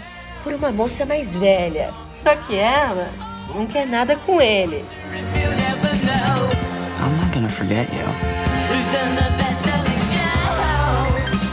por 0.45 0.53
uma 0.53 0.71
moça 0.71 1.07
mais 1.07 1.35
velha. 1.35 1.91
Só 2.13 2.37
que 2.37 2.55
ela 2.55 3.11
não 3.55 3.67
quer 3.67 3.87
nada 3.87 4.15
com 4.15 4.41
ele. 4.41 4.85
I'm 7.01 7.17
not 7.21 7.33
gonna 7.35 7.49
forget 7.49 7.89
you. 7.93 8.05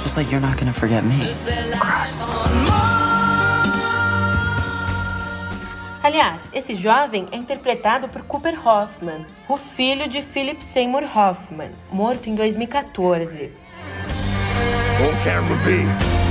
Just 0.04 0.18
like 0.18 0.30
you're 0.30 0.46
not 0.46 0.58
gonna 0.60 0.74
forget 0.74 1.04
me. 1.04 1.34
Gross. 1.80 2.28
Aliás, 6.04 6.50
esse 6.52 6.74
jovem 6.76 7.28
é 7.32 7.38
interpretado 7.38 8.10
por 8.10 8.24
Cooper 8.24 8.68
Hoffman, 8.68 9.26
o 9.48 9.56
filho 9.56 10.08
de 10.10 10.22
Philip 10.22 10.64
Seymour 10.64 11.04
Hoffman, 11.04 11.72
morto 11.92 12.28
em 12.28 12.36
2014. 12.36 13.52
Roll 15.00 15.14
camera 15.24 15.56
B. 15.64 16.31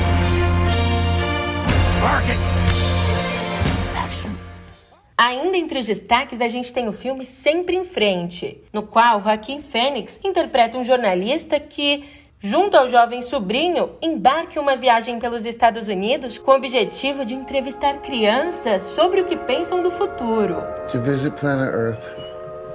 Ainda 5.19 5.55
entre 5.59 5.79
os 5.79 5.87
destaques, 5.87 6.41
a 6.41 6.49
gente 6.49 6.73
tem 6.73 6.89
o 6.89 6.93
filme 6.93 7.27
Sempre 7.27 7.77
em 7.77 7.85
Frente, 7.85 8.65
no 8.73 8.83
qual 8.83 9.23
Joaquim 9.23 9.61
Fênix 9.61 10.19
interpreta 10.25 10.79
um 10.79 10.83
jornalista 10.83 11.61
que, 11.61 12.05
junto 12.39 12.75
ao 12.75 12.89
jovem 12.89 13.21
sobrinho, 13.21 13.91
embarca 14.01 14.59
em 14.59 14.63
uma 14.63 14.77
viagem 14.77 15.19
pelos 15.19 15.45
Estados 15.45 15.89
Unidos 15.89 16.39
com 16.39 16.53
o 16.53 16.57
objetivo 16.57 17.23
de 17.23 17.35
entrevistar 17.35 17.99
crianças 17.99 18.83
sobre 18.83 19.21
o 19.21 19.27
que 19.27 19.37
pensam 19.37 19.83
do 19.83 19.91
futuro. 19.91 20.57
To 20.91 20.99
visit 21.01 21.39
planet 21.39 21.69
Earth, 21.75 22.09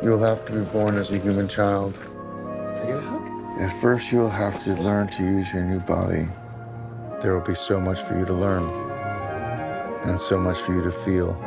you 0.03 0.11
will 0.11 0.23
have 0.23 0.43
to 0.43 0.53
be 0.53 0.61
born 0.71 0.99
as 0.99 1.09
a 1.09 1.15
human 1.15 1.49
child. 1.49 1.95
At 3.59 3.71
first, 3.81 4.11
you 4.11 4.21
will 4.21 4.29
have 4.29 4.63
to 4.65 4.79
learn 4.83 5.07
to 5.17 5.23
use 5.23 5.51
your 5.51 5.63
new 5.63 5.79
body. 5.79 6.27
There 7.21 7.33
will 7.33 7.41
be 7.41 7.55
so 7.55 7.79
much 7.79 8.01
for 8.01 8.15
you 8.15 8.25
to 8.25 8.33
learn. 8.33 8.84
And 10.05 10.19
so 10.19 10.39
much 10.39 10.59
for 10.59 10.73
you 10.73 10.81
to 10.81 10.91
feel. 10.91 11.37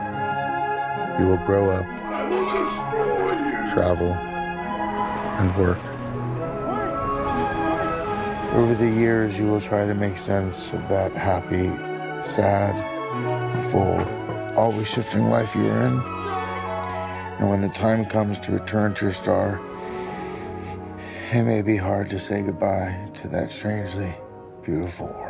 You 1.18 1.26
will 1.26 1.44
grow 1.46 1.70
up, 1.70 1.86
travel, 3.72 4.12
and 5.38 5.56
work. 5.56 5.78
Over 8.54 8.74
the 8.74 8.90
years, 8.90 9.38
you 9.38 9.46
will 9.46 9.60
try 9.60 9.86
to 9.86 9.94
make 9.94 10.16
sense 10.16 10.72
of 10.72 10.88
that 10.88 11.12
happy, 11.12 11.68
sad, 12.28 12.74
full, 13.70 14.00
always 14.58 14.88
shifting 14.88 15.30
life 15.30 15.54
you 15.54 15.66
are 15.68 15.82
in. 15.82 16.00
And 17.38 17.48
when 17.48 17.60
the 17.60 17.68
time 17.68 18.04
comes 18.04 18.38
to 18.40 18.52
return 18.52 18.94
to 18.94 19.04
your 19.04 19.14
star, 19.14 19.60
it 21.30 21.42
may 21.42 21.62
be 21.62 21.76
hard 21.76 22.10
to 22.10 22.18
say 22.18 22.42
goodbye 22.42 22.96
to 23.14 23.28
that 23.28 23.50
strangely 23.50 24.14
beautiful 24.64 25.06
world. 25.06 25.27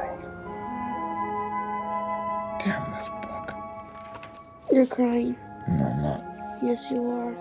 You're 4.71 4.87
crying. 4.87 5.35
No, 5.67 5.85
I'm 5.85 6.03
not. 6.03 6.25
Yes, 6.63 6.91
you 6.91 7.01
are. 7.11 7.33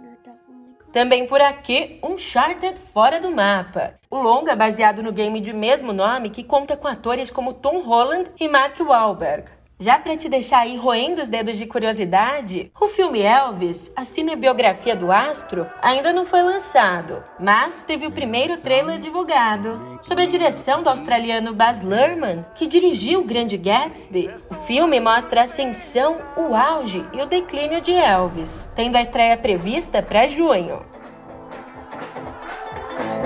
You're 0.00 0.16
definitely 0.24 0.74
crying. 0.76 0.92
Também 0.92 1.26
por 1.26 1.40
aqui, 1.40 2.00
um 2.02 2.14
Uncharted 2.14 2.78
fora 2.78 3.20
do 3.20 3.30
mapa. 3.30 3.94
O 4.10 4.20
longa 4.20 4.56
baseado 4.56 5.02
no 5.02 5.12
game 5.12 5.40
de 5.40 5.52
mesmo 5.52 5.92
nome 5.92 6.30
que 6.30 6.42
conta 6.42 6.76
com 6.76 6.88
atores 6.88 7.30
como 7.30 7.54
Tom 7.54 7.82
Holland 7.82 8.30
e 8.40 8.48
Mark 8.48 8.80
Wahlberg. 8.80 9.50
Já 9.78 9.98
para 9.98 10.16
te 10.16 10.28
deixar 10.28 10.60
aí 10.60 10.76
roendo 10.76 11.20
os 11.20 11.28
dedos 11.28 11.58
de 11.58 11.66
curiosidade, 11.66 12.70
o 12.80 12.86
filme 12.86 13.20
Elvis, 13.20 13.90
a 13.96 14.04
cinebiografia 14.04 14.94
do 14.94 15.10
astro, 15.10 15.66
ainda 15.82 16.12
não 16.12 16.24
foi 16.24 16.42
lançado, 16.42 17.24
mas 17.40 17.82
teve 17.82 18.06
o 18.06 18.12
primeiro 18.12 18.56
trailer 18.56 19.00
divulgado. 19.00 19.98
Sob 20.02 20.22
a 20.22 20.26
direção 20.26 20.80
do 20.80 20.88
australiano 20.88 21.52
Baz 21.52 21.82
Luhrmann, 21.82 22.46
que 22.54 22.68
dirigiu 22.68 23.20
O 23.20 23.24
Grande 23.24 23.56
Gatsby, 23.56 24.30
o 24.48 24.54
filme 24.54 25.00
mostra 25.00 25.40
a 25.40 25.44
ascensão, 25.44 26.18
o 26.36 26.54
auge 26.54 27.04
e 27.12 27.20
o 27.20 27.26
declínio 27.26 27.80
de 27.80 27.92
Elvis, 27.92 28.70
tendo 28.76 28.94
a 28.94 29.02
estreia 29.02 29.36
prevista 29.36 30.00
para 30.00 30.28
junho. 30.28 30.86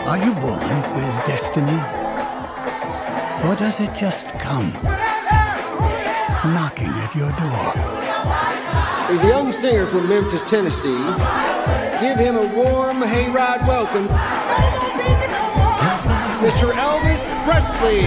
Are 0.07 0.19
you 0.25 0.33
born 0.37 0.65
with 0.97 1.27
destiny? 1.27 1.79
Or 3.47 3.55
does 3.55 3.79
it 3.81 3.93
just 4.01 4.27
come? 4.43 4.73
Knocking 6.55 6.89
at 6.89 7.15
your 7.15 7.31
door. 7.33 7.73
He's 9.11 9.25
a 9.25 9.29
young 9.29 9.53
singer 9.53 9.87
from 9.87 10.09
Memphis, 10.09 10.43
Tennessee. 10.43 10.99
Give 12.01 12.19
him 12.19 12.37
a 12.37 12.47
warm 12.55 12.99
hayride 12.99 13.67
welcome, 13.67 14.07
Mr. 16.39 16.73
Elvis 16.73 17.23
Presley. 17.45 18.03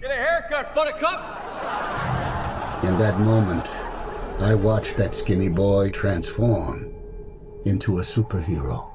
Get 0.00 0.10
a 0.10 0.14
haircut, 0.14 0.74
Buttercup. 0.74 1.20
In 2.84 2.98
that 2.98 3.18
moment, 3.20 3.68
I 4.40 4.54
watched 4.54 4.96
that 4.98 5.14
skinny 5.14 5.48
boy 5.48 5.90
transform 5.90 6.92
into 7.64 7.98
a 7.98 8.02
superhero. 8.02 8.91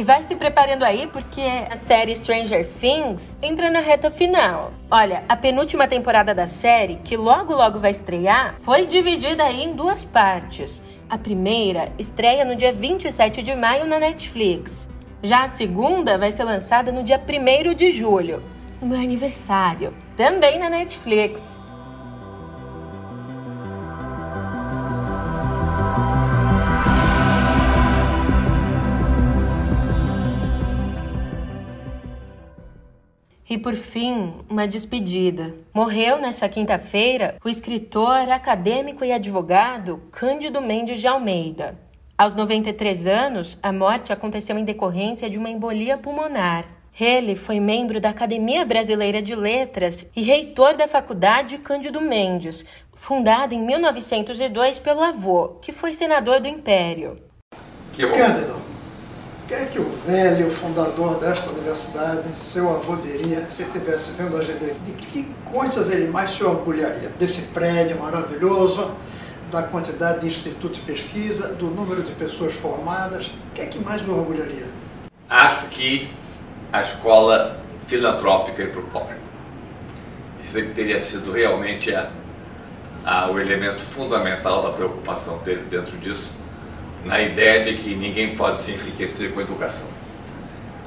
E 0.00 0.02
vai 0.02 0.22
se 0.22 0.34
preparando 0.34 0.82
aí 0.82 1.06
porque 1.08 1.42
a 1.42 1.76
série 1.76 2.16
Stranger 2.16 2.66
Things 2.66 3.36
entra 3.42 3.70
na 3.70 3.80
reta 3.80 4.10
final. 4.10 4.72
Olha, 4.90 5.22
a 5.28 5.36
penúltima 5.36 5.86
temporada 5.86 6.34
da 6.34 6.46
série, 6.46 6.96
que 7.04 7.18
logo 7.18 7.54
logo 7.54 7.78
vai 7.78 7.90
estrear, 7.90 8.54
foi 8.60 8.86
dividida 8.86 9.44
aí 9.44 9.62
em 9.62 9.74
duas 9.74 10.02
partes. 10.02 10.82
A 11.06 11.18
primeira 11.18 11.92
estreia 11.98 12.46
no 12.46 12.56
dia 12.56 12.72
27 12.72 13.42
de 13.42 13.54
maio 13.54 13.84
na 13.84 13.98
Netflix. 13.98 14.88
Já 15.22 15.44
a 15.44 15.48
segunda 15.48 16.16
vai 16.16 16.32
ser 16.32 16.44
lançada 16.44 16.90
no 16.90 17.02
dia 17.02 17.20
1 17.20 17.74
de 17.74 17.90
julho, 17.90 18.42
no 18.80 18.88
meu 18.88 18.98
aniversário, 18.98 19.92
também 20.16 20.58
na 20.58 20.70
Netflix. 20.70 21.59
E 33.50 33.58
por 33.58 33.74
fim, 33.74 34.32
uma 34.48 34.64
despedida. 34.64 35.56
Morreu 35.74 36.20
nessa 36.20 36.48
quinta-feira 36.48 37.34
o 37.44 37.48
escritor, 37.48 38.28
acadêmico 38.28 39.04
e 39.04 39.10
advogado 39.10 40.00
Cândido 40.12 40.62
Mendes 40.62 41.00
de 41.00 41.08
Almeida. 41.08 41.76
Aos 42.16 42.32
93 42.36 43.08
anos, 43.08 43.58
a 43.60 43.72
morte 43.72 44.12
aconteceu 44.12 44.56
em 44.56 44.62
decorrência 44.62 45.28
de 45.28 45.36
uma 45.36 45.50
embolia 45.50 45.98
pulmonar. 45.98 46.64
Ele 46.98 47.34
foi 47.34 47.58
membro 47.58 48.00
da 48.00 48.10
Academia 48.10 48.64
Brasileira 48.64 49.20
de 49.20 49.34
Letras 49.34 50.06
e 50.14 50.22
reitor 50.22 50.76
da 50.76 50.86
Faculdade 50.86 51.58
Cândido 51.58 52.00
Mendes, 52.00 52.64
fundada 52.94 53.52
em 53.52 53.60
1902 53.60 54.78
pelo 54.78 55.02
avô, 55.02 55.56
que 55.60 55.72
foi 55.72 55.92
senador 55.92 56.38
do 56.38 56.46
Império. 56.46 57.16
Que 57.92 58.06
bom. 58.06 58.12
Cândido, 58.12 58.69
que 59.50 59.54
é 59.54 59.64
que 59.64 59.80
o 59.80 59.90
velho 60.06 60.48
fundador 60.48 61.18
desta 61.18 61.50
universidade, 61.50 62.22
seu 62.36 62.70
avô 62.70 62.94
diria, 62.94 63.50
se 63.50 63.64
estivesse 63.64 64.12
vendo 64.12 64.36
a 64.36 64.40
GD? 64.40 64.74
De 64.84 64.92
que 64.92 65.24
coisas 65.44 65.90
ele 65.90 66.06
mais 66.06 66.30
se 66.30 66.44
orgulharia? 66.44 67.10
Desse 67.18 67.42
prédio 67.48 67.98
maravilhoso, 67.98 68.92
da 69.50 69.64
quantidade 69.64 70.20
de 70.20 70.28
institutos 70.28 70.78
de 70.78 70.86
pesquisa, 70.86 71.48
do 71.48 71.66
número 71.66 72.04
de 72.04 72.12
pessoas 72.12 72.52
formadas? 72.54 73.26
O 73.26 73.52
que 73.52 73.62
é 73.62 73.66
que 73.66 73.80
mais 73.80 74.06
o 74.06 74.12
orgulharia? 74.12 74.66
Acho 75.28 75.66
que 75.66 76.08
a 76.72 76.80
escola 76.80 77.60
filantrópica 77.88 78.62
e 78.62 78.68
para 78.68 78.80
o 78.80 78.84
pobre. 78.84 79.16
Isso 80.44 80.64
teria 80.76 81.00
sido 81.00 81.32
realmente 81.32 81.92
a, 81.92 82.08
a, 83.04 83.28
o 83.28 83.40
elemento 83.40 83.82
fundamental 83.82 84.62
da 84.62 84.70
preocupação 84.70 85.38
dele 85.38 85.64
dentro 85.68 85.98
disso 85.98 86.38
na 87.04 87.20
ideia 87.20 87.62
de 87.62 87.74
que 87.74 87.94
ninguém 87.94 88.36
pode 88.36 88.60
se 88.60 88.72
enriquecer 88.72 89.32
com 89.32 89.40
a 89.40 89.42
educação. 89.42 89.88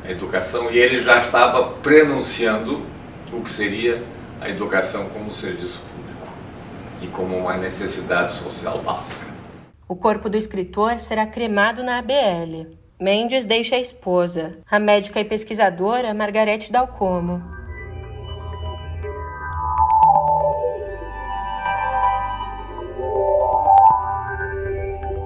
A 0.06 0.12
educação, 0.12 0.72
e 0.72 0.78
ele 0.78 1.02
já 1.02 1.20
estava 1.20 1.74
prenunciando 1.82 2.84
o 3.32 3.42
que 3.42 3.52
seria 3.52 4.04
a 4.40 4.50
educação 4.50 5.10
como 5.10 5.34
serviço 5.34 5.82
público 5.82 6.28
e 7.02 7.08
como 7.08 7.38
uma 7.38 7.58
necessidade 7.58 8.34
social 8.34 8.82
básica. 8.82 9.26
O 9.88 9.96
corpo 9.96 10.30
do 10.30 10.38
escritor 10.38 11.00
será 11.00 11.26
cremado 11.26 11.84
na 11.84 12.00
ABL. 12.00 12.68
Mendes 13.00 13.46
deixa 13.46 13.76
a 13.76 13.80
esposa, 13.80 14.58
a 14.70 14.80
médica 14.80 15.20
e 15.20 15.26
pesquisadora 15.26 16.14
Margarete 16.14 16.72
Dalcomo. 16.72 17.63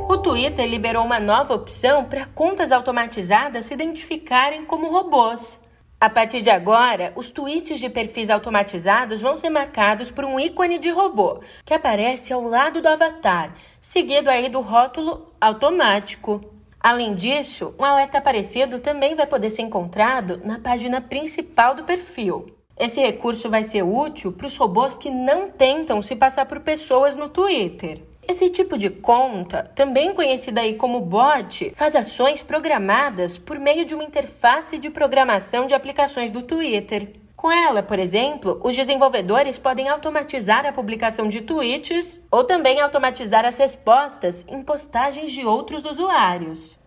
O 0.10 0.15
Twitter 0.15 0.65
liberou 0.65 1.04
uma 1.04 1.20
nova 1.20 1.54
opção 1.54 2.06
para 2.06 2.26
contas 2.26 2.72
automatizadas 2.72 3.65
se 3.65 3.74
identificarem 3.74 4.63
como 4.63 4.89
robôs. 4.89 5.60
A 6.00 6.10
partir 6.10 6.41
de 6.41 6.50
agora, 6.50 7.12
os 7.13 7.30
tweets 7.30 7.78
de 7.78 7.89
perfis 7.89 8.30
automatizados 8.30 9.20
vão 9.20 9.36
ser 9.36 9.50
marcados 9.50 10.10
por 10.10 10.24
um 10.24 10.39
ícone 10.39 10.80
de 10.80 10.89
robô 10.89 11.41
que 11.65 11.74
aparece 11.74 12.32
ao 12.32 12.41
lado 12.41 12.82
do 12.82 12.88
avatar, 12.88 13.54
seguido 13.82 14.30
aí 14.30 14.48
do 14.48 14.62
rótulo 14.62 15.34
automático. 15.41 16.39
Além 16.80 17.13
disso, 17.13 17.76
um 17.78 17.84
alerta 17.84 18.22
parecido 18.22 18.80
também 18.80 19.13
vai 19.13 19.28
poder 19.28 19.50
ser 19.50 19.63
encontrado 19.63 20.39
na 20.41 20.58
página 20.58 21.02
principal 21.02 21.76
do 21.76 21.84
perfil. 21.84 22.46
Esse 22.80 23.02
recurso 23.02 23.50
vai 23.50 23.62
ser 23.62 23.84
útil 23.84 24.32
para 24.32 24.48
os 24.48 24.56
robôs 24.56 24.96
que 24.96 25.10
não 25.10 25.50
tentam 25.50 26.02
se 26.02 26.15
passar 26.15 26.46
por 26.46 26.62
pessoas 26.62 27.17
no 27.17 27.28
Twitter. 27.28 28.04
Esse 28.28 28.50
tipo 28.50 28.78
de 28.78 28.90
conta, 28.90 29.63
também 29.74 30.13
conhecida 30.13 30.60
aí 30.60 30.76
como 30.76 31.00
bot, 31.00 31.72
faz 31.74 31.96
ações 31.96 32.44
programadas 32.44 33.38
por 33.38 33.58
meio 33.58 33.86
de 33.86 33.96
uma 33.96 34.04
interface 34.04 34.78
de 34.78 34.90
programação 34.90 35.66
de 35.66 35.74
aplicações 35.74 36.30
do 36.30 36.42
Twitter. 36.42 37.13
Com 37.38 37.50
ela, 37.50 37.82
por 37.82 37.98
exemplo, 37.98 38.60
os 38.66 38.76
desenvolvedores 38.76 39.58
podem 39.58 39.88
automatizar 39.88 40.66
a 40.66 40.74
publicação 40.74 41.30
de 41.30 41.40
tweets 41.40 42.20
ou 42.30 42.44
também 42.44 42.82
automatizar 42.82 43.46
as 43.46 43.56
respostas 43.56 44.44
em 44.50 44.62
postagens 44.62 45.32
de 45.32 45.46
outros 45.46 45.86
usuários. 45.86 46.78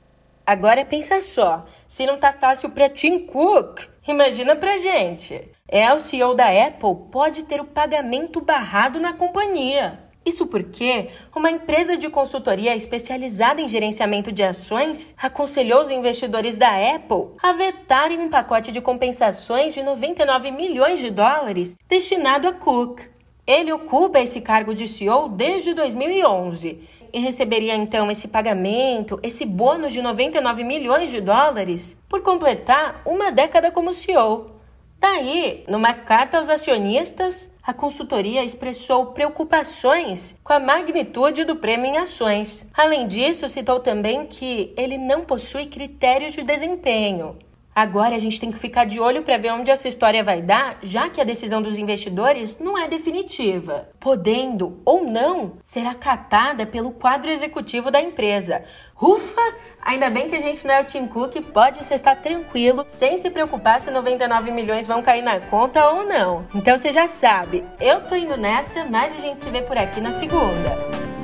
Agora 0.44 0.84
pensa 0.84 1.22
só, 1.22 1.64
se 1.86 2.04
não 2.04 2.18
tá 2.18 2.34
fácil 2.34 2.68
para 2.68 2.88
Tim 2.88 3.20
Cook, 3.20 3.80
imagina 4.06 4.54
pra 4.56 4.76
gente. 4.76 5.50
É 5.66 5.90
o 5.90 5.98
CEO 5.98 6.34
da 6.34 6.48
Apple 6.48 7.08
pode 7.10 7.44
ter 7.44 7.62
o 7.62 7.66
pagamento 7.66 8.42
barrado 8.42 9.00
na 9.00 9.14
companhia. 9.14 10.09
Isso 10.24 10.46
porque 10.46 11.08
uma 11.34 11.50
empresa 11.50 11.96
de 11.96 12.10
consultoria 12.10 12.76
especializada 12.76 13.60
em 13.60 13.68
gerenciamento 13.68 14.30
de 14.30 14.42
ações 14.42 15.14
aconselhou 15.16 15.80
os 15.80 15.90
investidores 15.90 16.58
da 16.58 16.70
Apple 16.94 17.28
a 17.42 17.52
vetarem 17.52 18.20
um 18.20 18.28
pacote 18.28 18.70
de 18.70 18.82
compensações 18.82 19.72
de 19.72 19.82
99 19.82 20.50
milhões 20.50 20.98
de 20.98 21.10
dólares 21.10 21.78
destinado 21.88 22.46
a 22.46 22.52
Cook. 22.52 23.00
Ele 23.46 23.72
ocupa 23.72 24.20
esse 24.20 24.40
cargo 24.42 24.74
de 24.74 24.86
CEO 24.86 25.28
desde 25.30 25.72
2011 25.72 26.86
e 27.12 27.18
receberia 27.18 27.74
então 27.74 28.10
esse 28.10 28.28
pagamento, 28.28 29.18
esse 29.22 29.44
bônus 29.44 29.92
de 29.92 30.02
99 30.02 30.62
milhões 30.62 31.10
de 31.10 31.20
dólares, 31.20 31.98
por 32.08 32.22
completar 32.22 33.02
uma 33.04 33.32
década 33.32 33.70
como 33.70 33.92
CEO. 33.92 34.59
Daí, 35.00 35.64
numa 35.66 35.94
carta 35.94 36.36
aos 36.36 36.50
acionistas, 36.50 37.50
a 37.62 37.72
consultoria 37.72 38.44
expressou 38.44 39.06
preocupações 39.06 40.36
com 40.44 40.52
a 40.52 40.60
magnitude 40.60 41.44
do 41.44 41.56
prêmio 41.56 41.86
em 41.86 41.96
ações. 41.96 42.66
Além 42.74 43.08
disso, 43.08 43.48
citou 43.48 43.80
também 43.80 44.26
que 44.26 44.74
ele 44.76 44.98
não 44.98 45.24
possui 45.24 45.66
critérios 45.66 46.34
de 46.34 46.42
desempenho. 46.42 47.38
Agora 47.74 48.16
a 48.16 48.18
gente 48.18 48.40
tem 48.40 48.50
que 48.50 48.58
ficar 48.58 48.84
de 48.84 48.98
olho 48.98 49.22
para 49.22 49.38
ver 49.38 49.52
onde 49.52 49.70
essa 49.70 49.88
história 49.88 50.24
vai 50.24 50.42
dar, 50.42 50.78
já 50.82 51.08
que 51.08 51.20
a 51.20 51.24
decisão 51.24 51.62
dos 51.62 51.78
investidores 51.78 52.58
não 52.58 52.76
é 52.76 52.88
definitiva, 52.88 53.88
podendo 54.00 54.80
ou 54.84 55.04
não 55.04 55.52
ser 55.62 55.86
acatada 55.86 56.66
pelo 56.66 56.90
quadro 56.90 57.30
executivo 57.30 57.90
da 57.90 58.00
empresa. 58.00 58.64
Ufa! 59.00 59.54
Ainda 59.82 60.10
bem 60.10 60.28
que 60.28 60.34
a 60.34 60.40
gente 60.40 60.66
não 60.66 60.74
é 60.74 60.82
o 60.82 60.84
Tim 60.84 61.06
Cook, 61.06 61.36
pode 61.52 61.80
estar 61.80 62.16
tranquilo, 62.16 62.84
sem 62.88 63.16
se 63.16 63.30
preocupar 63.30 63.80
se 63.80 63.90
99 63.90 64.50
milhões 64.50 64.86
vão 64.86 65.00
cair 65.00 65.22
na 65.22 65.40
conta 65.40 65.88
ou 65.88 66.04
não. 66.04 66.46
Então 66.54 66.76
você 66.76 66.92
já 66.92 67.06
sabe, 67.06 67.64
eu 67.80 68.02
tô 68.02 68.14
indo 68.14 68.36
nessa, 68.36 68.84
mas 68.84 69.14
a 69.14 69.18
gente 69.18 69.42
se 69.42 69.48
vê 69.48 69.62
por 69.62 69.78
aqui 69.78 70.00
na 70.00 70.12
segunda. 70.12 71.19